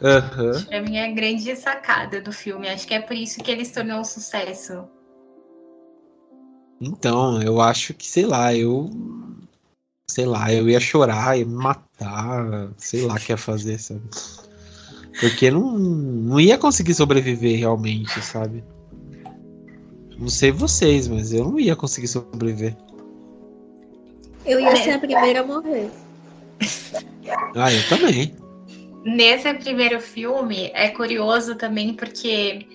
[0.00, 0.64] Uhum.
[0.64, 2.68] Pra mim é a grande sacada do filme.
[2.68, 4.88] Acho que é por isso que ele se tornou um sucesso.
[6.80, 8.90] Então, eu acho que, sei lá, eu.
[10.10, 14.00] Sei lá, eu ia chorar, ia me matar, sei lá o que ia fazer, sabe?
[15.20, 18.64] Porque não, não ia conseguir sobreviver realmente, sabe?
[20.18, 22.74] Não sei vocês, mas eu não ia conseguir sobreviver.
[24.46, 25.90] Eu ia ser a primeira a morrer.
[27.54, 28.34] Ah, eu também.
[29.04, 32.66] Nesse primeiro filme é curioso também porque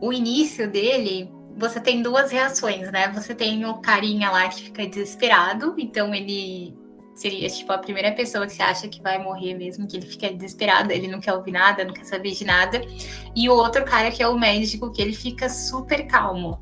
[0.00, 3.08] o início dele você tem duas reações, né?
[3.12, 6.76] Você tem o carinha lá que fica desesperado, então ele
[7.14, 10.30] seria tipo a primeira pessoa que você acha que vai morrer mesmo, que ele fica
[10.30, 12.82] desesperado, ele não quer ouvir nada, não quer saber de nada.
[13.34, 16.60] E o outro cara que é o médico, que ele fica super calmo.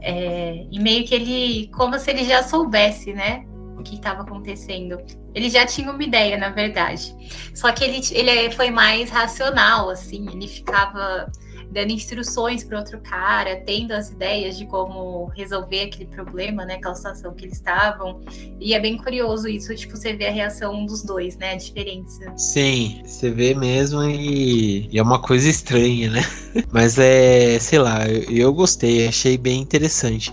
[0.00, 3.46] É, e meio que ele, como se ele já soubesse, né?
[3.78, 4.98] O que estava acontecendo.
[5.32, 7.14] Ele já tinha uma ideia, na verdade.
[7.54, 11.30] Só que ele, ele foi mais racional, assim, ele ficava
[11.74, 16.94] dando instruções para outro cara, tendo as ideias de como resolver aquele problema, né, aquela
[16.94, 18.20] situação que eles estavam.
[18.60, 22.32] E é bem curioso isso, tipo, você vê a reação dos dois, né, a diferença.
[22.36, 26.22] Sim, você vê mesmo e, e é uma coisa estranha, né?
[26.72, 30.32] Mas é, sei lá, eu, eu gostei, achei bem interessante.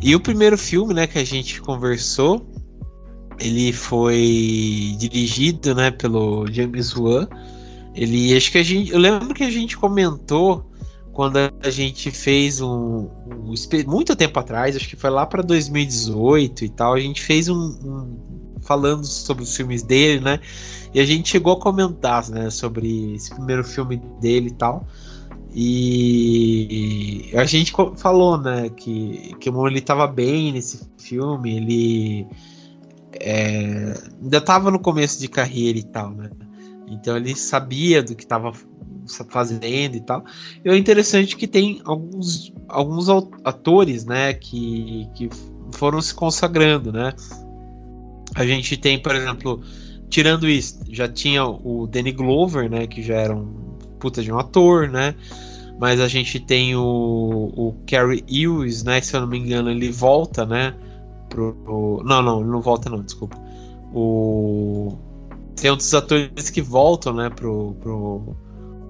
[0.00, 2.46] E o primeiro filme, né, que a gente conversou,
[3.40, 7.28] ele foi dirigido, né, pelo James Wan.
[7.96, 10.67] Ele, acho que a gente, eu lembro que a gente comentou
[11.18, 13.52] quando a gente fez um, um
[13.88, 17.56] muito tempo atrás, acho que foi lá para 2018 e tal, a gente fez um,
[17.56, 20.38] um, falando sobre os filmes dele, né?
[20.94, 24.86] E a gente chegou a comentar, né, sobre esse primeiro filme dele e tal.
[25.52, 32.28] E a gente falou, né, que que ele estava bem nesse filme, ele
[33.14, 36.30] é, ainda estava no começo de carreira e tal, né?
[36.86, 38.52] Então ele sabia do que estava
[39.28, 40.24] fazendo e tal.
[40.64, 43.08] E é interessante que tem alguns, alguns
[43.44, 45.28] atores, né, que, que
[45.72, 47.12] foram se consagrando, né?
[48.34, 49.62] A gente tem, por exemplo,
[50.08, 53.68] tirando isso, já tinha o Danny Glover, né, que já era um
[53.98, 55.14] puta de um ator, né?
[55.80, 59.90] Mas a gente tem o, o Cary Elwes, né, se eu não me engano ele
[59.90, 60.74] volta, né,
[61.28, 63.36] pro, pro não, não, ele não volta não, desculpa.
[63.94, 64.98] O
[65.60, 68.36] tem outros atores que voltam, né, pro, pro,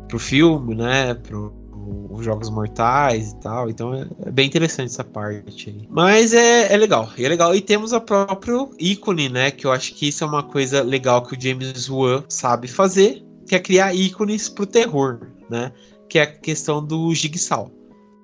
[0.08, 1.54] pro filme, né, pro,
[2.10, 3.70] os Jogos Mortais e tal.
[3.70, 5.88] Então é, é, bem interessante essa parte aí.
[5.90, 7.08] Mas é, é legal.
[7.18, 7.54] É legal.
[7.54, 9.50] E temos o próprio ícone, né?
[9.50, 13.24] Que eu acho que isso é uma coisa legal que o James Wan sabe fazer.
[13.48, 15.72] quer criar ícones pro terror, né?
[16.08, 17.70] Que é a questão do Jigsaw.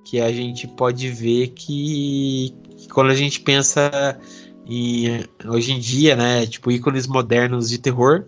[0.04, 4.18] Que a gente pode ver que, que quando a gente pensa
[4.66, 6.46] em, hoje em dia, né?
[6.46, 8.26] Tipo, ícones modernos de terror,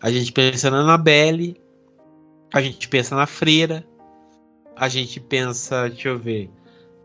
[0.00, 1.56] a gente pensa na Annabelle,
[2.52, 3.84] a gente pensa na Freira,
[4.76, 6.50] a gente pensa, deixa eu ver,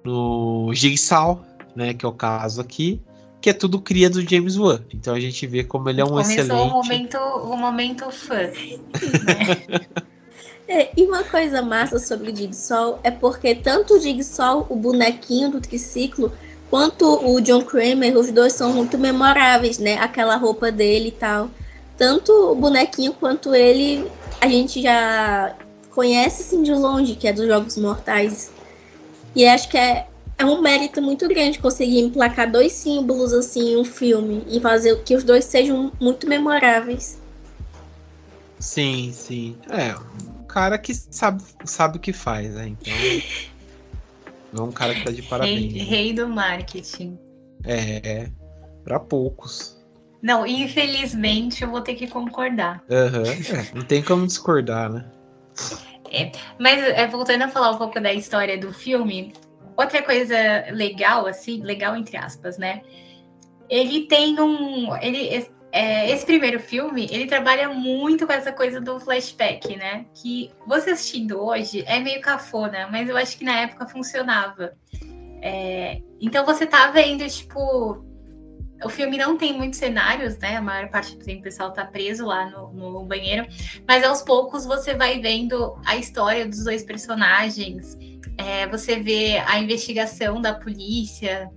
[0.03, 1.43] no Jigsaw,
[1.75, 1.93] né?
[1.93, 3.01] Que é o caso aqui
[3.45, 4.81] que é tudo cria do James Wan.
[4.91, 6.67] Então a gente vê como ele é um Começou excelente.
[6.67, 8.37] o momento, o momento fã.
[8.37, 9.85] né?
[10.67, 15.51] É, e uma coisa massa sobre o Jigsaw é porque tanto o Jigsaw, o bonequinho
[15.51, 16.33] do triciclo,
[16.71, 19.99] quanto o John Kramer, os dois são muito memoráveis, né?
[19.99, 21.51] Aquela roupa dele e tal.
[21.97, 24.09] Tanto o bonequinho quanto ele,
[24.41, 25.55] a gente já
[25.91, 28.51] conhece assim de longe, que é dos Jogos Mortais.
[29.33, 33.77] E acho que é, é um mérito muito grande conseguir emplacar dois símbolos assim em
[33.77, 37.17] um filme e fazer que os dois sejam muito memoráveis.
[38.59, 39.57] Sim, sim.
[39.69, 39.95] É,
[40.39, 42.67] um cara que sabe, sabe o que faz, né?
[42.67, 42.93] Então.
[44.57, 45.73] É um cara que tá de Rei, parabéns.
[45.73, 45.83] né?
[45.83, 47.19] rei do marketing.
[47.65, 48.31] É, é.
[48.85, 49.74] Pra poucos.
[50.25, 52.83] Não, infelizmente eu vou ter que concordar.
[52.89, 53.21] Aham.
[53.27, 55.05] É, não tem como discordar, né?
[56.59, 59.33] Mas é, voltando a falar um pouco da história do filme,
[59.77, 60.35] outra coisa
[60.71, 62.81] legal, assim, legal entre aspas, né?
[63.69, 64.97] Ele tem um.
[64.97, 70.07] Ele, é, esse primeiro filme, ele trabalha muito com essa coisa do flashback, né?
[70.15, 74.73] Que você assistindo hoje é meio cafona, mas eu acho que na época funcionava.
[75.39, 78.14] É, então você tá vendo, tipo.
[78.83, 80.57] O filme não tem muitos cenários, né?
[80.57, 83.47] A maior parte do tempo o pessoal tá preso lá no, no banheiro.
[83.87, 87.97] Mas aos poucos você vai vendo a história dos dois personagens.
[88.37, 91.49] É, você vê a investigação da polícia.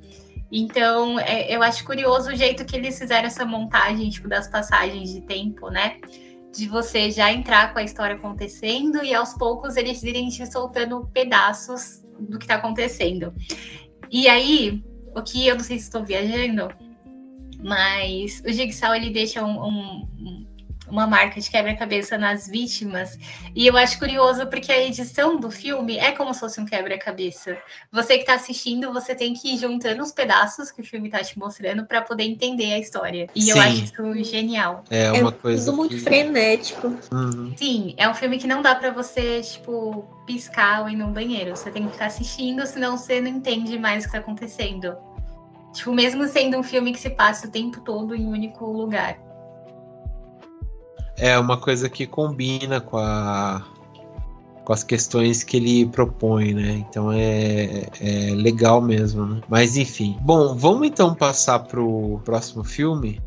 [0.51, 5.13] Então, é, eu acho curioso o jeito que eles fizeram essa montagem, tipo, das passagens
[5.13, 5.99] de tempo, né?
[6.55, 11.07] De você já entrar com a história acontecendo e aos poucos eles irem te soltando
[11.13, 13.35] pedaços do que tá acontecendo.
[14.11, 14.83] E aí,
[15.15, 16.69] o que eu não sei se estou viajando,
[17.59, 20.49] mas o Jigsaw ele deixa um- um-
[20.91, 23.19] uma marca de quebra-cabeça nas vítimas.
[23.55, 27.59] E eu acho curioso porque a edição do filme é como se fosse um quebra-cabeça.
[27.93, 31.23] Você que está assistindo, você tem que ir juntando os pedaços que o filme está
[31.23, 33.29] te mostrando para poder entender a história.
[33.35, 33.61] E eu Sim.
[33.61, 34.83] acho isso genial.
[34.89, 35.67] É É uma coisa.
[35.67, 36.01] tudo muito que...
[36.01, 36.89] frenético.
[37.13, 37.53] Uhum.
[37.55, 41.55] Sim, é um filme que não dá para você, tipo, piscar ou ir no banheiro.
[41.55, 44.97] Você tem que ficar assistindo, senão você não entende mais o que tá acontecendo.
[45.79, 49.17] Tipo, mesmo sendo um filme que se passa o tempo todo em um único lugar.
[51.17, 53.65] É uma coisa que combina com a
[54.65, 56.85] com as questões que ele propõe, né?
[56.87, 59.41] Então é, é legal mesmo, né?
[59.49, 60.19] Mas enfim.
[60.21, 63.19] Bom, vamos então passar pro próximo filme.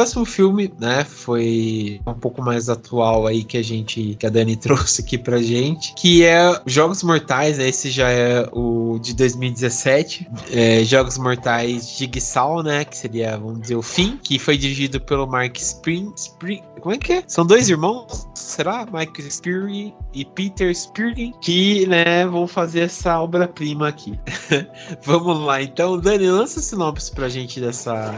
[0.00, 4.56] Próximo filme, né, foi um pouco mais atual aí que a gente, que a Dani
[4.56, 10.26] trouxe aqui pra gente, que é Jogos Mortais, né, esse já é o de 2017,
[10.52, 15.26] é, Jogos Mortais Jigsaw, né, que seria, vamos dizer, o fim, que foi dirigido pelo
[15.26, 17.24] Mark Spring, Spring como é que é?
[17.26, 18.86] São dois irmãos, será?
[18.90, 24.18] Mike Speary e Peter Spearlin, que, né, vão fazer essa obra-prima aqui.
[25.04, 28.14] Vamos lá, então, Dani, lança sinopse pra gente dessa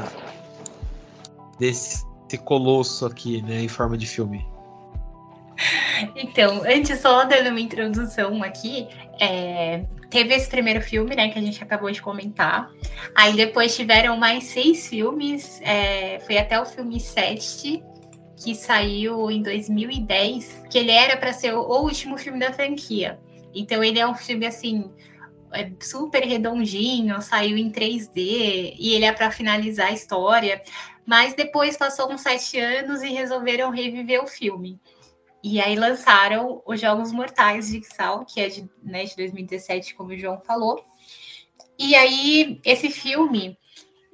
[1.62, 2.05] desse
[2.44, 4.44] colosso aqui, né, em forma de filme.
[6.16, 8.88] Então, antes só dando uma introdução aqui,
[9.20, 12.68] é, teve esse primeiro filme, né, que a gente acabou de comentar.
[13.14, 17.81] Aí depois tiveram mais seis filmes, é, foi até o filme 7,
[18.42, 23.20] que saiu em 2010, que ele era para ser o, último filme da franquia.
[23.55, 24.90] Então ele é um filme assim
[25.55, 30.62] é super redondinho, saiu em 3D e ele é para finalizar a história.
[31.07, 34.81] Mas depois passou uns sete anos e resolveram reviver o filme.
[35.43, 40.11] E aí lançaram os Jogos Mortais de Jigsaw, que é de, né, de 2017, como
[40.11, 40.85] o João falou.
[41.79, 43.59] E aí, esse filme,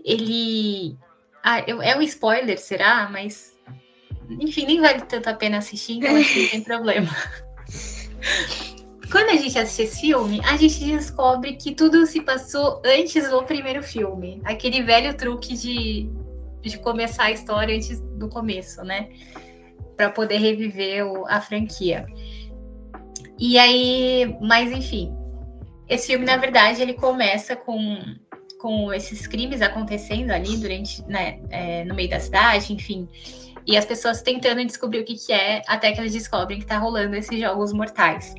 [0.02, 0.96] ele.
[1.42, 3.08] Ah, é um spoiler, será?
[3.10, 3.54] Mas.
[4.30, 7.10] Enfim, nem vale tanto a pena assistir, então acho que não tem problema.
[9.10, 13.42] Quando a gente assiste esse filme, a gente descobre que tudo se passou antes do
[13.44, 14.40] primeiro filme.
[14.44, 16.10] Aquele velho truque de,
[16.62, 19.08] de começar a história antes do começo, né?
[19.96, 22.06] Para poder reviver o- a franquia.
[23.38, 25.12] E aí, mas enfim,
[25.88, 27.98] esse filme, na verdade, ele começa com,
[28.60, 33.08] com esses crimes acontecendo ali durante, né, é, no meio da cidade, enfim.
[33.66, 36.78] E as pessoas tentando descobrir o que, que é, até que eles descobrem que tá
[36.78, 38.34] rolando esses jogos mortais.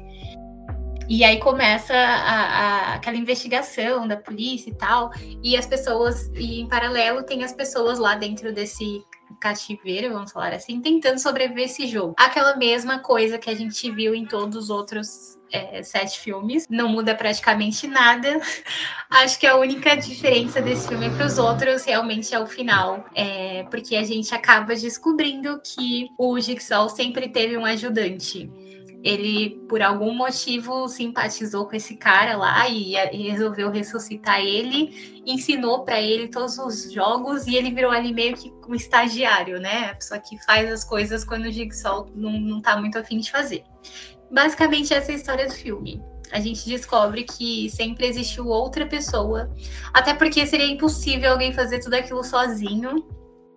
[1.10, 5.10] E aí começa a, a, aquela investigação da polícia e tal,
[5.44, 9.04] e as pessoas, e em paralelo tem as pessoas lá dentro desse
[9.42, 12.14] cativeiro, vamos falar assim, tentando sobreviver esse jogo.
[12.16, 16.90] Aquela mesma coisa que a gente viu em todos os outros é, sete filmes, não
[16.90, 18.40] muda praticamente nada.
[19.10, 23.64] Acho que a única diferença desse filme para os outros realmente é o final, é,
[23.64, 28.48] porque a gente acaba descobrindo que o Jigsaw sempre teve um ajudante
[29.04, 35.86] ele, por algum motivo, simpatizou com esse cara lá e, e resolveu ressuscitar ele, ensinou
[35.86, 39.90] para ele todos os jogos e ele virou ali meio que um estagiário, né?
[39.92, 43.32] A pessoa que faz as coisas quando o Jigsaw não, não tá muito afim de
[43.32, 43.64] fazer.
[44.32, 46.02] Basicamente, essa é a história do filme.
[46.32, 49.50] A gente descobre que sempre existiu outra pessoa,
[49.94, 53.08] até porque seria impossível alguém fazer tudo aquilo sozinho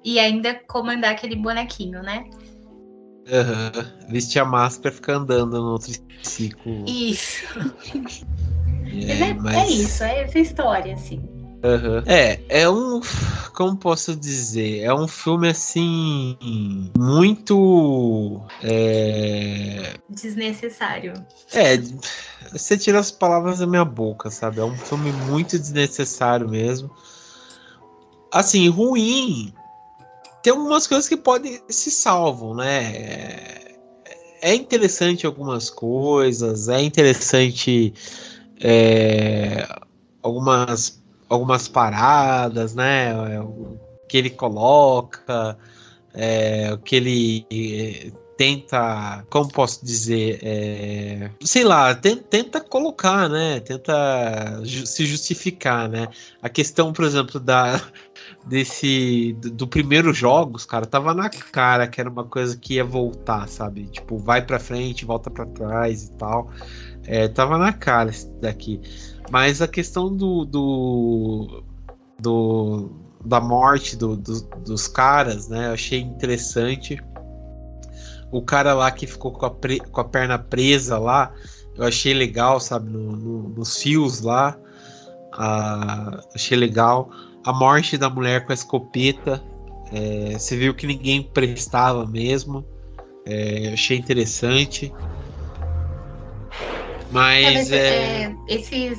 [0.03, 2.25] e ainda comandar aquele bonequinho, né?
[3.27, 4.09] Uhum.
[4.11, 5.93] Vestir a máscara e ficar andando no outro
[6.23, 6.85] ciclo.
[6.87, 7.45] Isso.
[8.95, 9.57] É, é, mas...
[9.57, 11.17] é isso, é essa história, assim.
[11.65, 12.03] Uhum.
[12.07, 13.01] É, é um.
[13.55, 14.81] Como posso dizer?
[14.81, 16.37] É um filme assim.
[16.99, 18.43] Muito.
[18.63, 19.95] É...
[20.11, 21.15] Desnecessário.
[21.55, 21.79] É,
[22.53, 24.61] você tira as palavras da minha boca, sabe?
[24.61, 26.91] É um filme muito desnecessário mesmo.
[28.33, 29.55] Assim, ruim
[30.43, 32.97] tem algumas coisas que podem se salvam, né?
[32.97, 33.75] É,
[34.43, 37.95] é interessante algumas coisas, é interessante
[38.61, 39.67] é,
[40.23, 43.15] algumas algumas paradas, né?
[43.41, 43.79] O
[44.09, 45.57] que ele coloca,
[46.13, 53.61] é, o que ele tenta, como posso dizer, é, sei lá, tenta, colocar, né?
[53.61, 56.09] Tenta se justificar, né?
[56.43, 57.81] A questão, por exemplo, da
[58.45, 62.85] desse do, do primeiro jogos, cara, tava na cara que era uma coisa que ia
[62.85, 63.85] voltar, sabe?
[63.87, 66.51] Tipo, vai para frente, volta para trás e tal.
[67.05, 68.81] É, tava na cara esse daqui.
[69.31, 71.65] Mas a questão do, do,
[72.21, 72.91] do
[73.25, 75.69] da morte do, do, dos caras, né?
[75.69, 77.03] Eu achei interessante.
[78.31, 81.33] O cara lá que ficou com a, pre, com a perna presa lá,
[81.77, 82.91] eu achei legal, sabe?
[82.91, 84.57] No, no, nos fios lá.
[85.35, 87.11] Ah, achei legal
[87.45, 89.43] a morte da mulher com a escopeta.
[89.93, 92.65] É, você viu que ninguém prestava mesmo.
[93.27, 94.93] É, achei interessante.
[97.11, 98.35] Mas é, é...
[98.49, 98.99] esses,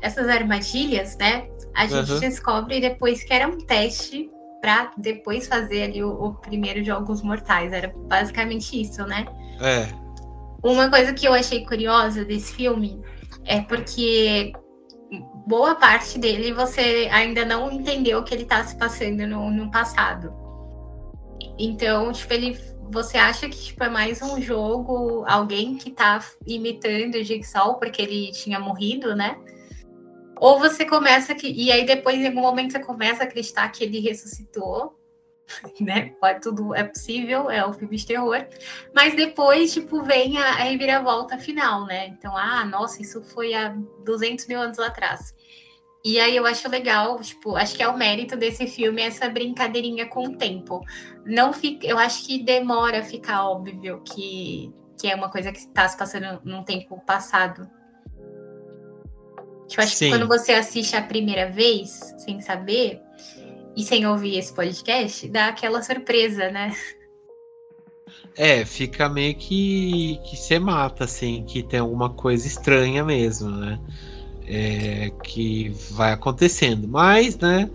[0.00, 1.48] essas armadilhas, né?
[1.74, 2.20] A gente uhum.
[2.20, 4.30] descobre depois que era um teste
[4.60, 7.72] para depois fazer ali o, o, primeiro Jogos Mortais.
[7.72, 9.26] Era basicamente isso, né?
[9.60, 9.88] É.
[10.62, 13.00] Uma coisa que eu achei curiosa desse filme
[13.44, 14.52] é porque
[15.48, 19.70] boa parte dele você ainda não entendeu o que ele está se passando no, no
[19.70, 20.32] passado.
[21.58, 22.58] Então, tipo, ele,
[22.90, 28.02] você acha que tipo, é mais um jogo, alguém que está imitando o Jigsaw porque
[28.02, 29.38] ele tinha morrido, né?
[30.36, 31.48] Ou você começa que.
[31.50, 34.98] E aí depois, em algum momento, você começa a acreditar que ele ressuscitou
[35.80, 36.14] né?
[36.20, 38.46] Pode tudo é possível, é o filme de terror.
[38.94, 42.08] Mas depois, tipo, vem a, a reviravolta final, né?
[42.08, 43.74] Então, ah, nossa, isso foi há
[44.04, 45.34] 200 mil anos atrás.
[46.04, 50.06] E aí eu acho legal, tipo, acho que é o mérito desse filme essa brincadeirinha
[50.06, 50.80] com o tempo.
[51.26, 55.58] Não fica, eu acho que demora a ficar óbvio que, que é uma coisa que
[55.58, 57.68] está se passando num tempo passado.
[59.66, 60.06] Tipo, acho Sim.
[60.06, 63.02] que quando você assiste a primeira vez, sem saber,
[63.78, 66.74] e sem ouvir esse podcast, dá aquela surpresa, né?
[68.36, 73.78] É, fica meio que que você mata, assim, que tem alguma coisa estranha mesmo, né?
[74.50, 76.88] É, que vai acontecendo.
[76.88, 77.68] Mas, né?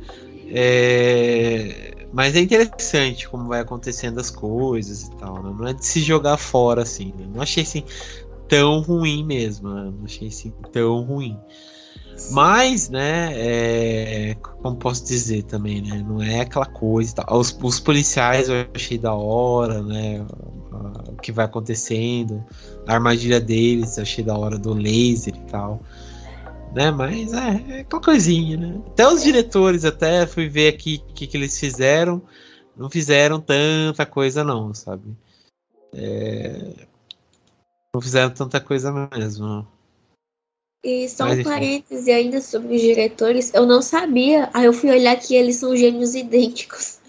[0.50, 5.42] É, mas é interessante como vai acontecendo as coisas e tal.
[5.44, 5.56] Né?
[5.58, 7.14] Não é de se jogar fora assim.
[7.18, 7.28] Né?
[7.34, 7.84] Não achei assim
[8.48, 9.70] tão ruim mesmo.
[9.70, 9.94] Né?
[9.98, 11.38] Não achei assim tão ruim.
[12.32, 17.14] Mas, né, é, como posso dizer também, né, não é aquela coisa.
[17.30, 20.26] Os, os policiais eu achei da hora, né,
[21.08, 22.44] o que vai acontecendo,
[22.88, 25.82] a armadilha deles eu achei da hora do laser e tal.
[26.74, 28.82] Né, mas é, é aquela coisinha, né?
[28.88, 32.20] Até os diretores, até fui ver aqui o que, que eles fizeram,
[32.76, 35.16] não fizeram tanta coisa não, sabe?
[35.94, 36.74] É,
[37.94, 39.68] não fizeram tanta coisa mesmo.
[40.84, 44.50] E só um parêntese ainda sobre os diretores, eu não sabia.
[44.54, 47.00] Aí eu fui olhar que eles são gêmeos idênticos.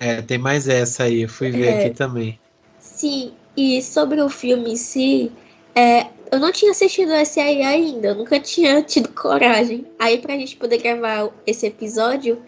[0.00, 2.40] É, tem mais essa aí, eu fui ver é, aqui também.
[2.78, 5.30] Sim, E sobre o filme em si,
[5.74, 9.86] é, eu não tinha assistido esse aí ainda, eu nunca tinha tido coragem.
[9.98, 12.40] Aí, pra gente poder gravar esse episódio,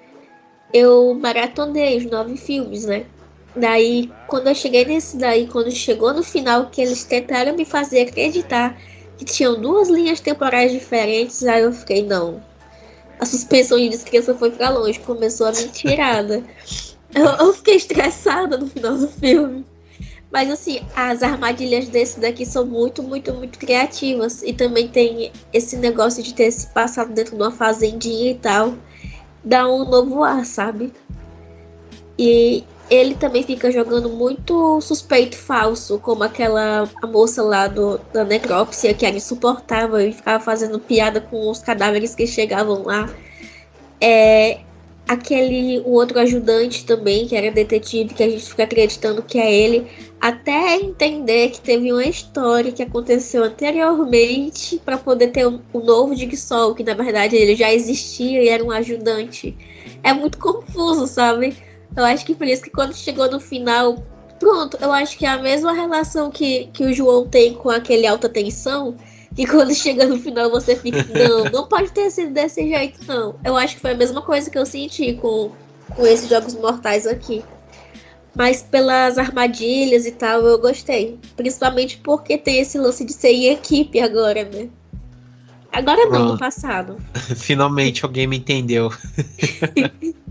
[0.72, 3.06] eu maratonei os nove filmes, né?
[3.54, 8.02] Daí, quando eu cheguei nesse daí, quando chegou no final, que eles tentaram me fazer
[8.02, 8.78] acreditar
[9.18, 12.42] que tinham duas linhas temporais diferentes, aí eu fiquei, não.
[13.20, 16.42] A suspensão de descrença foi pra longe, começou a mentirada.
[17.14, 19.64] eu, eu fiquei estressada no final do filme.
[20.32, 24.42] Mas assim, as armadilhas desse daqui são muito, muito, muito criativas.
[24.42, 28.74] E também tem esse negócio de ter se passado dentro de uma fazendinha e tal.
[29.44, 30.90] Dá um novo ar, sabe?
[32.18, 38.94] E ele também fica jogando muito suspeito falso, como aquela moça lá do, da necrópsia,
[38.94, 43.08] que era insuportável e ficava fazendo piada com os cadáveres que chegavam lá.
[44.00, 44.60] É,
[45.12, 49.52] aquele o outro ajudante também, que era detetive, que a gente fica acreditando que é
[49.52, 49.86] ele,
[50.20, 56.16] até entender que teve uma história que aconteceu anteriormente para poder ter um, um novo
[56.16, 59.56] Jigsaw, que na verdade ele já existia e era um ajudante.
[60.02, 61.56] É muito confuso, sabe?
[61.96, 64.02] Eu acho que por isso que quando chegou no final,
[64.40, 68.06] pronto, eu acho que é a mesma relação que, que o João tem com aquele
[68.06, 68.96] alta tensão,
[69.34, 73.34] que quando chega no final você fica, não, não pode ter sido desse jeito, não.
[73.44, 75.50] Eu acho que foi a mesma coisa que eu senti com,
[75.94, 77.42] com esses jogos mortais aqui.
[78.34, 81.18] Mas pelas armadilhas e tal, eu gostei.
[81.36, 84.68] Principalmente porque tem esse lance de ser em equipe agora, né?
[85.70, 86.98] Agora não, no passado.
[87.36, 88.90] Finalmente alguém me entendeu.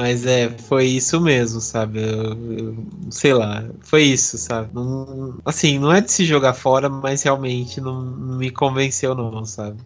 [0.00, 2.00] Mas é, foi isso mesmo, sabe?
[2.00, 4.70] Eu, eu, sei lá, foi isso, sabe?
[4.72, 9.44] Não, assim, não é de se jogar fora, mas realmente não, não me convenceu, não,
[9.44, 9.78] sabe?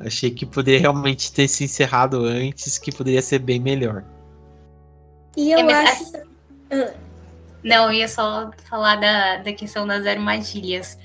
[0.00, 4.02] Achei que poderia realmente ter se encerrado antes, que poderia ser bem melhor.
[5.36, 6.16] E eu é, acho.
[6.70, 6.94] Ah.
[7.62, 10.98] Não, eu ia só falar da, da questão das armadilhas.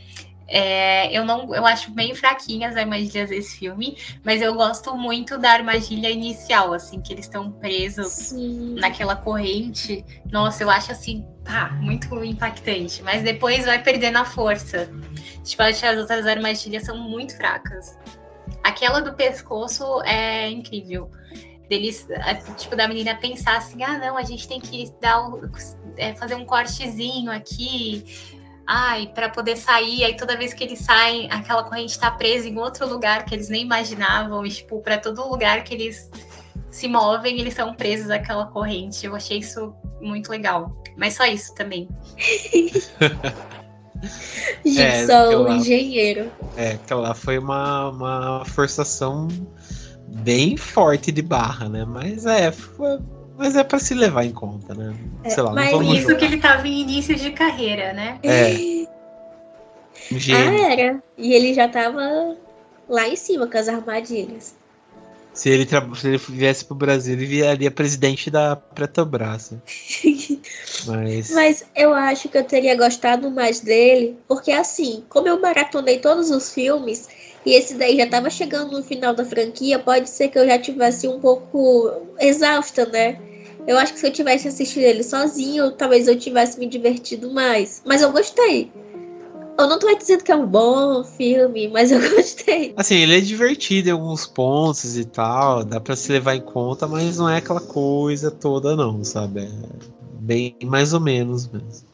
[0.52, 5.38] É, eu não, eu acho bem fraquinhas as armadilhas desse filme, mas eu gosto muito
[5.38, 8.76] da armadilha inicial, assim, que eles estão presos Sim.
[8.80, 10.04] naquela corrente.
[10.32, 13.04] Nossa, eu acho assim, pá, muito impactante.
[13.04, 14.90] Mas depois vai perdendo a força.
[15.44, 17.98] Tipo, acho que as outras armadilhas são muito fracas.
[18.64, 21.12] Aquela do pescoço é incrível.
[21.70, 22.08] Deles,
[22.58, 25.22] tipo, da menina pensar assim, ah, não, a gente tem que dar
[25.98, 28.39] é, fazer um cortezinho aqui
[28.72, 32.56] ai, para poder sair, aí toda vez que eles saem, aquela corrente está presa em
[32.60, 36.08] outro lugar que eles nem imaginavam, e, tipo, para todo lugar que eles
[36.70, 39.08] se movem, eles são presos àquela corrente.
[39.08, 40.72] Eu achei isso muito legal.
[40.96, 41.90] Mas só isso também.
[44.64, 46.32] Gibson, é, engenheiro.
[46.56, 49.28] É, aquela foi uma, uma forçação
[50.08, 51.86] bem forte de barra, né?
[51.86, 53.00] Mas é, foi,
[53.40, 54.94] mas é para se levar em conta, né?
[55.24, 58.20] É, Sei lá, mas não isso que ele tava em início de carreira, né?
[58.22, 58.86] É.
[60.34, 61.04] ah, era.
[61.18, 62.36] E ele já tava
[62.90, 64.56] lá em cima com as armadilhas.
[65.34, 65.66] Se ele,
[65.96, 69.52] se ele viesse pro Brasil, ele viraria presidente da Petrobras.
[69.52, 69.60] Né?
[70.86, 71.32] Mas...
[71.32, 76.30] Mas eu acho que eu teria gostado mais dele, porque assim, como eu maratonei todos
[76.30, 77.08] os filmes,
[77.46, 80.60] e esse daí já tava chegando no final da franquia, pode ser que eu já
[80.60, 83.29] tivesse um pouco exausta, né?
[83.70, 87.84] Eu acho que se eu tivesse assistido ele sozinho, talvez eu tivesse me divertido mais.
[87.86, 88.72] Mas eu gostei.
[89.60, 92.74] Eu não tô dizendo que é um bom filme, mas eu gostei.
[92.76, 96.88] Assim, ele é divertido em alguns pontos e tal, dá para se levar em conta,
[96.88, 99.42] mas não é aquela coisa toda não, sabe?
[99.42, 99.50] É
[100.14, 101.88] bem mais ou menos mesmo.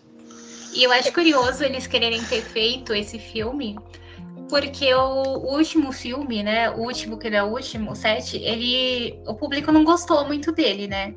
[0.73, 3.75] E eu acho curioso eles quererem ter feito esse filme,
[4.47, 9.19] porque o último filme, né, o último que ele é o último, o 7, ele
[9.27, 11.13] o público não gostou muito dele, né?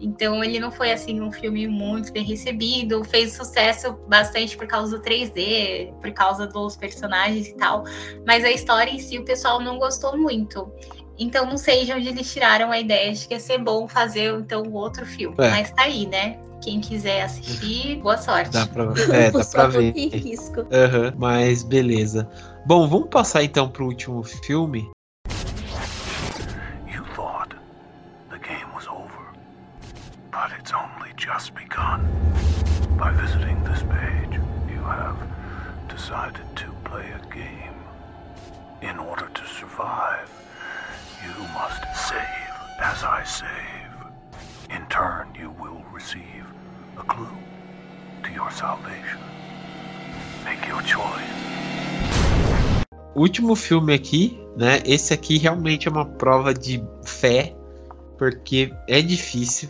[0.00, 4.98] Então ele não foi assim um filme muito bem recebido, fez sucesso bastante por causa
[4.98, 7.84] do 3D, por causa dos personagens e tal,
[8.26, 10.70] mas a história em si o pessoal não gostou muito.
[11.18, 14.34] Então não sei de onde eles tiraram a ideia de que ia ser bom fazer
[14.34, 15.50] então outro filme, é.
[15.50, 16.38] mas tá aí, né?
[16.62, 18.50] Quem quiser assistir, boa sorte.
[18.50, 18.84] Dá pra,
[19.14, 19.92] é, dá pra ver.
[19.92, 20.60] Risco.
[20.60, 22.28] Uhum, mas beleza.
[22.66, 24.90] Bom, vamos passar então pro último filme,
[31.34, 32.00] just begun.
[32.96, 34.34] By visiting this page,
[34.72, 35.18] you have
[35.88, 37.78] decided to play a game.
[38.82, 40.30] In order to survive,
[41.24, 42.52] you must save
[42.90, 43.92] as I save.
[44.76, 46.44] In turn, you will receive
[47.02, 47.38] a clue
[48.24, 49.22] to your salvation.
[50.44, 51.34] Make your choice.
[53.16, 54.82] Último filme aqui, né?
[54.84, 57.52] Esse aqui realmente é uma prova de fé,
[58.18, 59.68] porque é difícil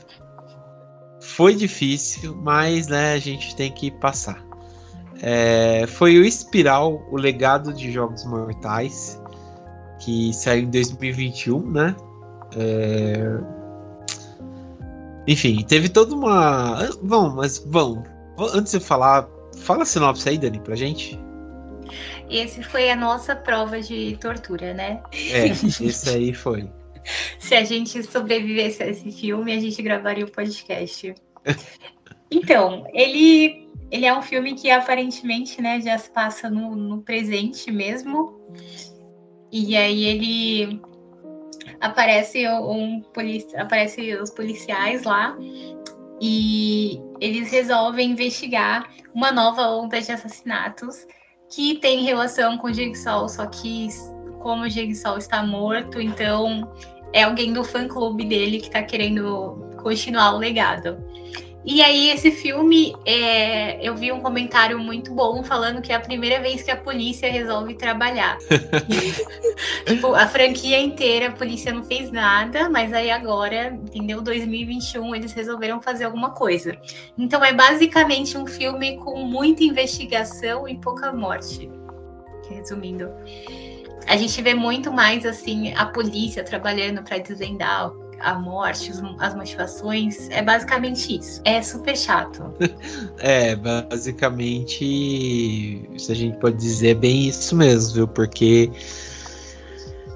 [1.24, 4.44] Foi difícil, mas né, a gente tem que passar.
[5.22, 9.20] É, foi o Espiral, o legado de Jogos Mortais,
[10.00, 11.96] que saiu em 2021, né?
[12.56, 13.14] É...
[15.26, 16.90] Enfim, teve toda uma.
[17.02, 18.04] Vamos, mas vamos.
[18.52, 21.18] Antes de falar, fala a sinopse aí, Dani, pra gente.
[22.28, 25.00] Esse foi a nossa prova de tortura, né?
[25.12, 26.68] É, esse aí foi.
[27.38, 31.14] Se a gente sobrevivesse a esse filme, a gente gravaria o podcast.
[32.30, 37.70] Então, ele, ele é um filme que aparentemente né, já se passa no, no presente
[37.70, 38.40] mesmo.
[39.52, 40.80] E aí ele
[41.80, 45.36] aparece um policia, aparece os policiais lá
[46.20, 51.06] e eles resolvem investigar uma nova onda de assassinatos
[51.50, 53.88] que tem relação com o Jigsaw, só que
[54.40, 56.72] como o Jigsaw está morto, então
[57.14, 60.98] é alguém do fã clube dele que está querendo continuar o legado.
[61.64, 66.00] E aí, esse filme, é, eu vi um comentário muito bom falando que é a
[66.00, 68.36] primeira vez que a polícia resolve trabalhar.
[69.86, 74.20] tipo, a franquia inteira, a polícia não fez nada, mas aí agora, entendeu?
[74.20, 76.76] 2021, eles resolveram fazer alguma coisa.
[77.16, 81.70] Então, é basicamente um filme com muita investigação e pouca morte.
[82.50, 83.08] Resumindo.
[84.06, 87.90] A gente vê muito mais, assim, a polícia trabalhando para desvendar
[88.20, 90.28] a morte, as motivações.
[90.30, 91.40] É basicamente isso.
[91.44, 92.54] É super chato.
[93.18, 98.08] é, basicamente, se a gente pode dizer, é bem isso mesmo, viu?
[98.08, 98.70] Porque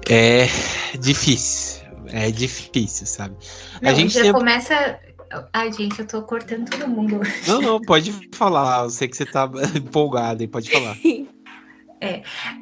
[0.09, 0.47] é
[0.97, 1.79] difícil.
[2.07, 3.35] É difícil, sabe?
[3.81, 4.39] Não, a gente já sempre...
[4.39, 4.99] começa.
[5.53, 7.19] Ai, gente, eu tô cortando todo mundo.
[7.45, 8.85] Não, não, pode falar.
[8.85, 10.97] Eu sei que você tá empolgada e pode falar.
[12.01, 12.21] É.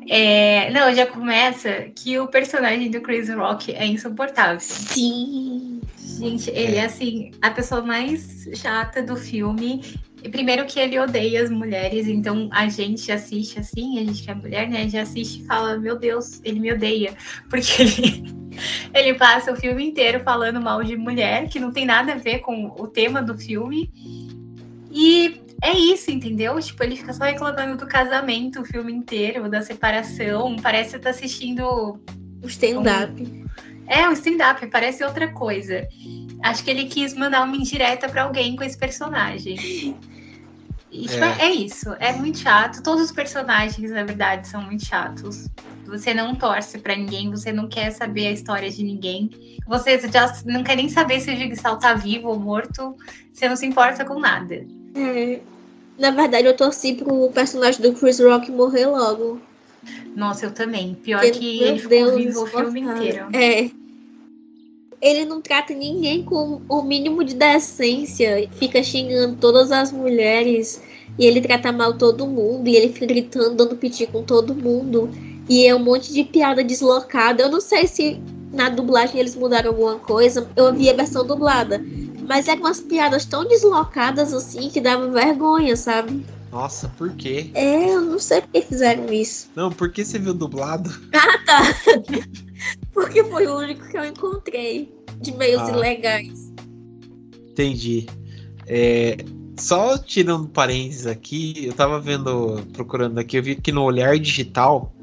[0.10, 0.72] é.
[0.72, 4.60] Não, já começa que o personagem do Chris Rock é insuportável.
[4.60, 5.82] Sim.
[5.98, 9.84] Gente, ele é assim, a pessoa mais chata do filme.
[10.32, 14.34] Primeiro que ele odeia as mulheres, então a gente assiste assim, a gente que é
[14.34, 14.80] mulher, né?
[14.80, 17.16] A gente assiste e fala, meu Deus, ele me odeia.
[17.50, 18.36] Porque ele,
[18.94, 22.40] ele passa o filme inteiro falando mal de mulher, que não tem nada a ver
[22.40, 23.92] com o tema do filme.
[24.92, 26.60] E é isso, entendeu?
[26.60, 30.56] Tipo, ele fica só reclamando do casamento o filme inteiro, da separação.
[30.58, 32.00] Parece que tá assistindo.
[32.44, 33.22] O stand-up.
[33.22, 33.46] Um...
[33.88, 35.88] É, o stand-up, parece outra coisa.
[36.44, 39.98] Acho que ele quis mandar uma indireta para alguém com esse personagem.
[40.92, 41.48] E, tipo, é.
[41.48, 41.52] é.
[41.52, 42.84] isso, é muito chato.
[42.84, 45.48] Todos os personagens, na verdade, são muito chatos.
[45.86, 49.58] Você não torce para ninguém, você não quer saber a história de ninguém.
[49.68, 52.96] Você já não quer nem saber se o Jigsaw tá vivo ou morto.
[53.34, 54.66] Você não se importa com nada.
[54.98, 55.40] É,
[55.98, 59.42] na verdade, eu torci pro personagem do Chris Rock morrer logo.
[60.16, 60.96] Nossa, eu também.
[60.96, 63.28] Pior que, que ele ficou Deus, vivo o filme inteiro.
[63.34, 63.70] É.
[65.00, 68.50] Ele não trata ninguém com o mínimo de decência.
[68.54, 70.82] Fica xingando todas as mulheres.
[71.18, 72.68] E ele trata mal todo mundo.
[72.68, 75.10] E ele fica gritando, dando piti com todo mundo.
[75.50, 77.44] E é um monte de piada deslocada.
[77.44, 78.20] Eu não sei se
[78.52, 80.48] na dublagem eles mudaram alguma coisa.
[80.56, 81.84] Eu ouvi a versão dublada.
[82.28, 86.26] Mas eram umas piadas tão deslocadas assim que dava vergonha, sabe?
[86.52, 87.50] Nossa, por quê?
[87.54, 89.50] É, eu não sei por que fizeram isso.
[89.56, 90.90] Não, por que você viu dublado?
[91.14, 91.62] Ah, tá.
[92.94, 96.54] Porque foi o único que eu encontrei de meios ah, ilegais.
[97.52, 98.08] Entendi.
[98.66, 99.18] É,
[99.58, 104.94] só tirando parênteses aqui, eu tava vendo, procurando aqui, eu vi que no Olhar Digital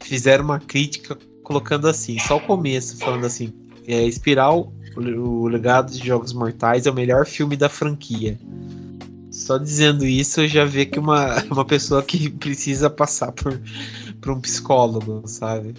[0.00, 3.52] fizeram uma crítica colocando assim, só o começo, falando assim,
[3.86, 8.38] é, Espiral o Legado de Jogos Mortais é o melhor filme da franquia.
[9.30, 13.60] Só dizendo isso, eu já vê que uma, uma pessoa que precisa passar por,
[14.20, 15.74] por um psicólogo, sabe?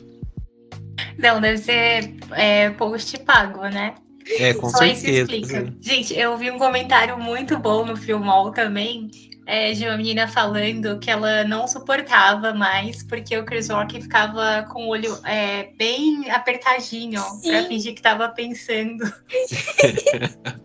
[1.17, 3.95] Não, deve ser é, post pago, né?
[4.39, 5.09] É, com Só certeza.
[5.09, 5.73] Isso explica.
[5.81, 9.09] Gente, eu vi um comentário muito bom no Filmol também,
[9.45, 14.67] é, de uma menina falando que ela não suportava mais porque o Chris Rock ficava
[14.71, 19.03] com o olho é, bem apertadinho para fingir que estava pensando.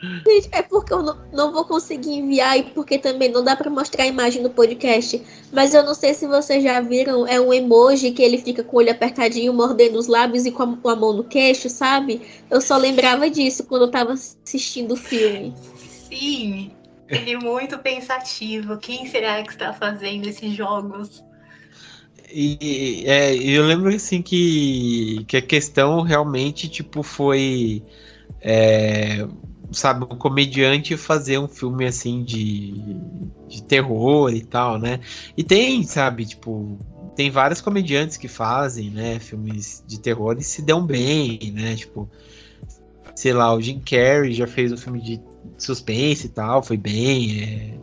[0.00, 3.68] Gente, é porque eu não, não, vou conseguir enviar e porque também não dá para
[3.68, 5.20] mostrar a imagem no podcast.
[5.52, 8.76] Mas eu não sei se vocês já viram, é um emoji que ele fica com
[8.76, 12.22] o olho apertadinho, mordendo os lábios e com a, com a mão no queixo, sabe?
[12.48, 15.52] Eu só lembrava disso quando eu tava assistindo o filme.
[16.08, 16.70] Sim,
[17.08, 18.78] ele é muito pensativo.
[18.78, 21.24] Quem será que está fazendo esses jogos?
[22.30, 27.82] E é, eu lembro assim que, que a questão realmente tipo foi
[28.42, 29.26] é,
[29.72, 32.74] sabe, um comediante fazer um filme assim de,
[33.46, 35.00] de terror e tal, né?
[35.36, 36.78] E tem, sabe, tipo,
[37.14, 41.76] tem vários comediantes que fazem, né, filmes de terror e se dão bem, né?
[41.76, 42.08] Tipo,
[43.14, 45.20] sei lá, o Jim Carrey já fez um filme de
[45.56, 47.42] suspense e tal, foi bem.
[47.42, 47.78] é,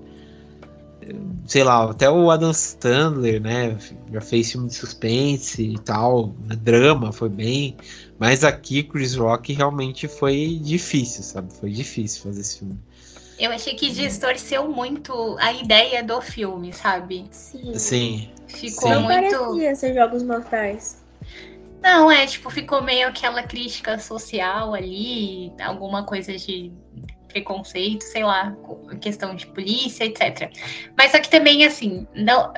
[1.47, 3.77] sei lá, até o Adam Sandler, né?
[4.11, 7.77] Já fez filme de suspense e tal, né, drama, foi bem.
[8.17, 11.53] Mas aqui, Chris Rock realmente foi difícil, sabe?
[11.53, 12.79] Foi difícil fazer esse filme.
[13.37, 17.25] Eu achei que distorceu muito a ideia do filme, sabe?
[17.31, 17.73] Sim.
[17.77, 18.29] Sim.
[18.47, 18.95] Ficou Sim.
[18.95, 19.37] Não muito.
[19.37, 21.03] parecia ser Jogos Mortais.
[21.81, 26.71] Não, é, tipo, ficou meio aquela crítica social ali, alguma coisa de
[27.35, 28.55] preconceito, sei lá,
[29.01, 30.49] questão de polícia, etc.
[30.97, 32.53] Mas só que também, assim, não.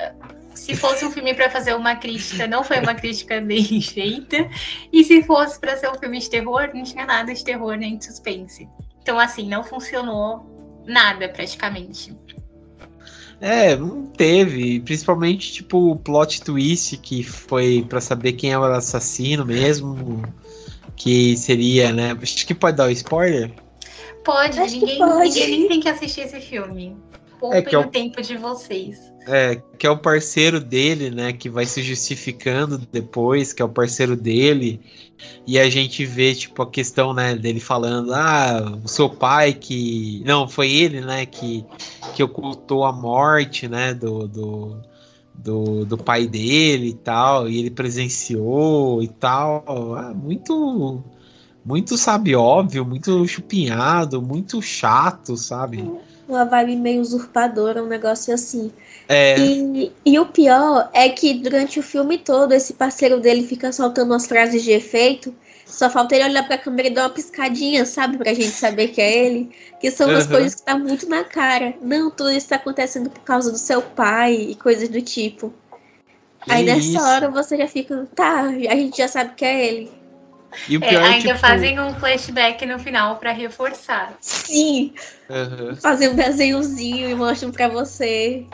[0.54, 4.48] Se fosse um filme para fazer uma crítica, não foi uma crítica bem feita.
[4.92, 7.96] E se fosse para ser um filme de terror, não tinha nada de terror nem
[7.96, 8.68] de suspense.
[9.02, 12.16] Então, assim, não funcionou nada praticamente.
[13.40, 14.80] É, não teve.
[14.80, 20.22] Principalmente, tipo, o plot twist que foi pra saber quem é o assassino mesmo.
[20.96, 22.16] Que seria, né?
[22.20, 23.52] Acho que pode dar o spoiler.
[24.28, 25.28] Pode, Acho que ninguém, pode.
[25.30, 26.94] ninguém nem tem que assistir esse filme.
[27.40, 29.10] Poupem que é o- o tempo de vocês.
[29.26, 31.32] É, que é o parceiro dele, né?
[31.32, 34.82] Que vai se justificando depois, que é o parceiro dele.
[35.46, 40.22] E a gente vê, tipo, a questão, né, dele falando, ah, o seu pai que.
[40.26, 41.64] Não, foi ele, né, que,
[42.14, 44.76] que ocultou a morte, né, do, do,
[45.34, 47.48] do, do pai dele e tal.
[47.48, 49.64] E ele presenciou e tal.
[49.96, 51.02] Ah, muito.
[51.68, 55.82] Muito, sabe, óbvio, muito chupinhado, muito chato, sabe?
[56.26, 58.72] Uma vibe meio usurpadora, um negócio assim.
[59.06, 63.70] É, E, e o pior é que durante o filme todo, esse parceiro dele fica
[63.70, 65.34] soltando umas frases de efeito.
[65.66, 68.16] Só falta ele olhar pra câmera e dar uma piscadinha, sabe?
[68.16, 69.50] Pra gente saber que é ele.
[69.78, 70.30] Que são umas Uhum.
[70.32, 71.74] coisas que tá muito na cara.
[71.82, 75.52] Não, tudo isso tá acontecendo por causa do seu pai e coisas do tipo.
[76.44, 77.06] que Aí nessa isso.
[77.06, 79.97] hora você já fica, tá, a gente já sabe que é ele.
[80.68, 84.16] E o É, pior, ainda tipo, fazem um flashback no final pra reforçar.
[84.20, 84.92] Sim,
[85.30, 85.74] aham.
[85.76, 88.46] fazer um desenhozinho e mostram pra você.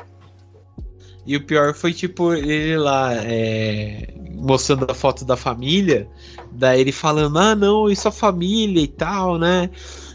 [1.27, 6.09] E o pior foi, tipo, ele lá é, mostrando a foto da família,
[6.53, 9.71] daí ele falando, ah, não, isso é família e tal, né?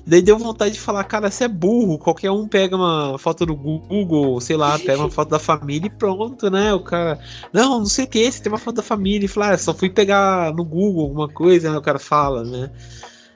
[0.10, 3.56] Daí deu vontade de falar, cara, você é burro, qualquer um pega uma foto do
[3.56, 6.74] Google, sei lá, pega uma foto da família e pronto, né?
[6.74, 7.20] O cara,
[7.54, 9.72] não, não sei o que, você tem uma foto da família, e fala, ah, só
[9.72, 11.78] fui pegar no Google alguma coisa, né?
[11.78, 12.72] O cara fala, né?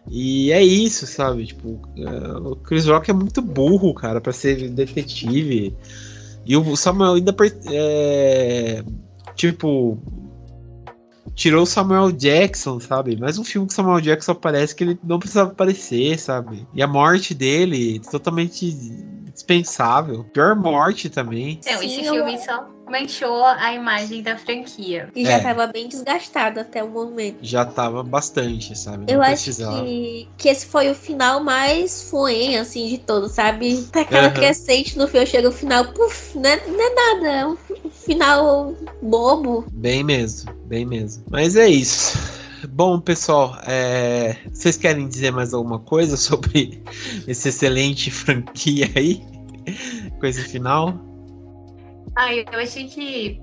[0.10, 1.46] E é isso, sabe?
[1.46, 5.76] Tipo, é, o Chris Rock é muito burro, cara, pra ser detetive.
[6.46, 7.36] E o Samuel ainda.
[7.72, 8.84] É,
[9.36, 9.98] tipo.
[11.36, 13.16] Tirou o Samuel Jackson, sabe?
[13.20, 16.68] Mais um filme que o Samuel Jackson aparece que ele não precisava aparecer, sabe?
[16.74, 18.72] E a morte dele, totalmente
[19.34, 20.24] dispensável.
[20.26, 21.60] Pior morte também.
[21.66, 25.10] Então, Sim, esse eu- filme só manchou a imagem da franquia.
[25.16, 25.40] E já É.
[25.40, 27.38] tava bem desgastado até o momento.
[27.42, 29.00] Já tava bastante, sabe?
[29.00, 29.84] Não Eu acho precisava.
[29.84, 33.82] que, que esse foi o final mais fuem, assim, de todos, sabe?
[33.92, 34.34] Pra cada Aham.
[34.36, 37.90] crescente no filme chega o final, puf, não é, não é nada, é um fi-
[38.06, 39.66] final bobo.
[39.72, 41.24] Bem mesmo, bem mesmo.
[41.32, 42.18] Mas é isso.
[42.70, 46.82] Bom, pessoal, é, vocês querem dizer mais alguma coisa sobre
[47.28, 49.22] esse excelente franquia aí?
[50.20, 50.94] Coisa final?
[52.16, 53.42] Ai, eu achei que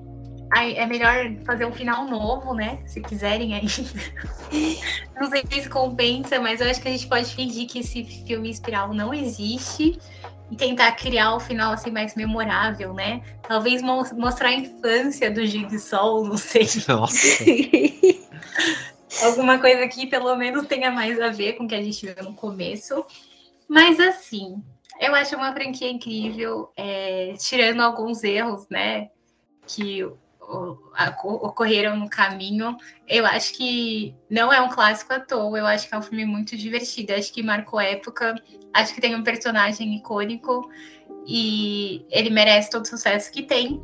[0.53, 1.15] é melhor
[1.45, 2.79] fazer um final novo, né?
[2.87, 3.67] Se quiserem ainda.
[5.21, 8.51] Não sei se compensa, mas eu acho que a gente pode fingir que esse filme
[8.51, 9.99] Espiral não existe
[10.51, 13.23] e tentar criar o final assim mais memorável, né?
[13.47, 16.67] Talvez mo- mostrar a infância do Jigsaw, não sei.
[16.89, 17.45] Nossa.
[19.25, 22.25] Alguma coisa que pelo menos tenha mais a ver com o que a gente viu
[22.25, 23.05] no começo.
[23.69, 24.63] Mas assim,
[25.01, 29.09] eu acho uma franquia incrível, é, tirando alguns erros, né?
[29.67, 30.79] Que o-
[31.47, 32.77] ocorreram no caminho.
[33.09, 36.25] Eu acho que não é um clássico à toa, eu acho que é um filme
[36.25, 38.35] muito divertido, acho que marcou época,
[38.75, 40.69] acho que tem um personagem icônico
[41.27, 43.81] e ele merece todo o sucesso que tem.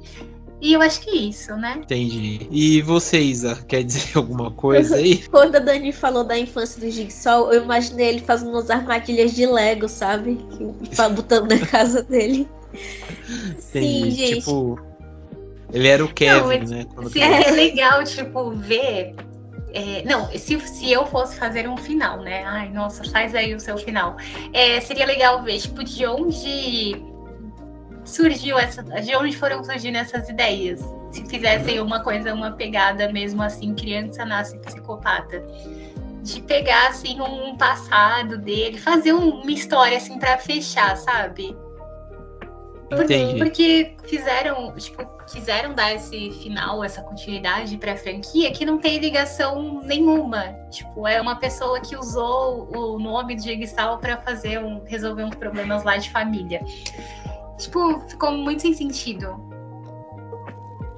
[0.60, 1.74] E eu acho que é isso, né?
[1.82, 2.48] Entendi.
[2.50, 5.18] E você, Isa, quer dizer alguma coisa aí?
[5.28, 9.44] Quando a Dani falou da infância do Jigsaw, eu imaginei ele fazendo umas armadilhas de
[9.46, 10.36] Lego, sabe?
[10.56, 12.48] Que- fa- Botando na casa dele.
[13.58, 14.10] Sim, Entendi.
[14.12, 14.38] gente.
[14.40, 14.78] Tipo,
[15.72, 16.86] ele era o Kevin, Não, né?
[16.94, 19.14] Quando Seria legal, tipo, ver.
[19.74, 22.44] é, não, se, se eu fosse fazer um final, né?
[22.44, 24.16] Ai, nossa, faz aí o seu final.
[24.52, 26.96] É, seria legal ver, tipo, de onde
[28.06, 28.82] surgiu essa.
[28.82, 30.80] De onde foram surgindo essas ideias.
[31.10, 35.44] Se fizessem uma coisa, uma pegada mesmo assim, criança nasce psicopata.
[36.22, 41.56] De pegar, assim, um passado dele, fazer um- uma história, assim, pra fechar, sabe?
[42.90, 43.38] Entendi.
[43.38, 49.82] Porque fizeram, tipo, quiseram dar esse final, essa continuidade pra franquia que não tem ligação
[49.84, 50.54] nenhuma.
[50.70, 55.34] Tipo, é uma pessoa que usou o nome de Jigsaw pra fazer um, resolver uns
[55.34, 56.60] problemas lá de família.
[57.58, 59.40] Tipo, ficou muito sem sentido.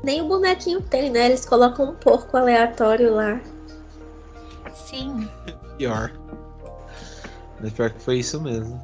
[0.02, 1.26] Nem o bonequinho tem, né?
[1.26, 3.40] Eles colocam um porco aleatório lá.
[4.74, 5.28] Sim.
[5.76, 6.12] Pior.
[7.60, 8.80] Mas pior que foi isso mesmo.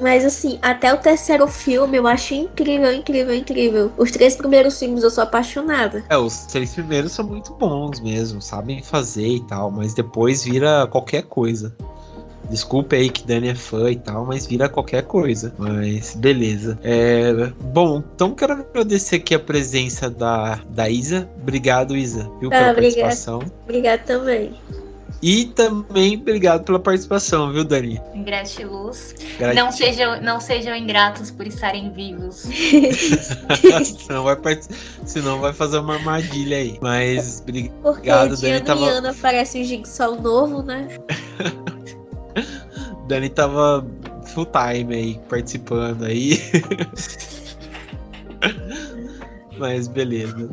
[0.00, 3.92] Mas assim, até o terceiro filme eu acho incrível, incrível, incrível.
[3.96, 6.04] Os três primeiros filmes eu sou apaixonada.
[6.08, 10.86] É, os três primeiros são muito bons mesmo, sabem fazer e tal, mas depois vira
[10.88, 11.76] qualquer coisa.
[12.50, 15.52] Desculpe aí que Dani é fã e tal, mas vira qualquer coisa.
[15.58, 16.78] Mas beleza.
[16.82, 17.32] É,
[17.72, 21.28] bom, então quero agradecer aqui a presença da, da Isa.
[21.40, 22.74] Obrigado, Isa, viu, Ah, pela obrigada.
[23.00, 23.42] participação.
[23.64, 24.52] Obrigada também.
[25.22, 27.98] E também obrigado pela participação, viu, Dani?
[28.26, 29.14] Gratiluz.
[29.38, 32.44] Gra- Não sejam, não sejam ingratos por estarem vivos.
[34.06, 34.66] senão, vai part...
[35.06, 36.78] senão vai fazer uma armadilha aí.
[36.82, 40.88] Mas bri- Porque Obrigado, de Dani, tava- ano aparece um Jigsaw novo, né?
[43.06, 43.86] Dani tava
[44.26, 46.40] full time aí, participando aí.
[49.58, 50.50] Mas beleza.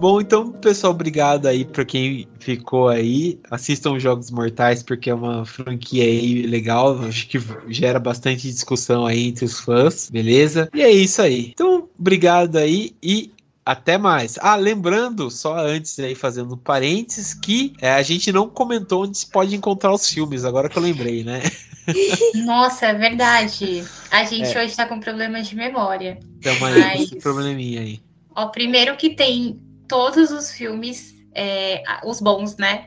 [0.00, 3.40] Bom, então, pessoal, obrigado aí pra quem ficou aí.
[3.50, 7.00] Assistam os Jogos Mortais, porque é uma franquia aí legal.
[7.00, 10.68] Acho que gera bastante discussão aí entre os fãs, beleza?
[10.72, 11.50] E é isso aí.
[11.52, 13.32] Então, obrigado aí e
[13.68, 14.38] até mais.
[14.40, 19.26] Ah, lembrando, só antes aí, fazendo parênteses, que é, a gente não comentou onde se
[19.30, 21.42] pode encontrar os filmes, agora que eu lembrei, né?
[22.46, 23.84] Nossa, é verdade.
[24.10, 24.64] A gente É.
[24.64, 26.18] hoje tá com problemas de memória.
[26.42, 28.00] Tamo aí, Mas- esse probleminha aí.
[28.34, 32.86] Ó, primeiro que tem todos os filmes, é, os bons, né?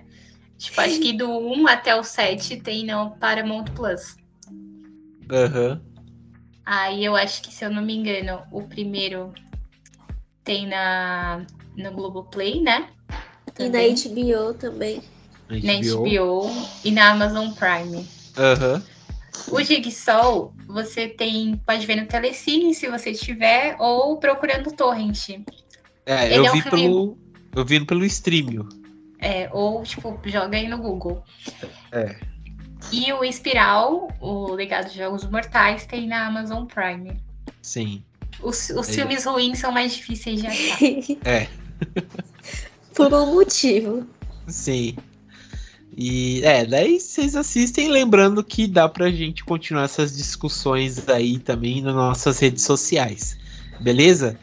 [0.58, 4.16] Tipo, acho que do 1 até o 7 tem no Paramount Plus.
[5.32, 5.80] Aham.
[6.66, 9.34] Aí eu acho que, se eu não me engano, o primeiro
[10.44, 12.88] tem na, no Globoplay, né?
[13.60, 13.96] E na Também.
[13.96, 15.02] HBO também.
[15.50, 16.50] na HBO
[16.84, 18.08] e na Amazon Prime.
[18.38, 18.84] Aham.
[19.50, 25.30] O Jigsaw, você tem, pode ver no Telecine se você tiver, ou procurando Torrent.
[26.06, 27.18] É, Ele eu é um vi filme- pelo.
[27.56, 28.68] Eu vi pelo streamio.
[29.20, 31.24] É, ou, tipo, joga aí no Google.
[31.92, 32.16] É.
[32.92, 37.20] E o Espiral, o Legado de Jogos Mortais, tem na Amazon Prime.
[37.62, 38.04] Sim.
[38.42, 38.96] Os, os Aí.
[38.96, 40.80] filmes ruins são mais difíceis de achar.
[41.26, 41.48] É.
[42.96, 44.06] Por um motivo.
[44.48, 44.96] Sim.
[45.98, 51.82] E é, daí vocês assistem, lembrando que dá pra gente continuar essas discussões aí também
[51.82, 53.38] nas nossas redes sociais.
[53.80, 54.38] Beleza?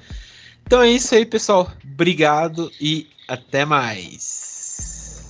[0.66, 1.72] Então é isso aí, pessoal.
[1.84, 4.48] Obrigado e até mais.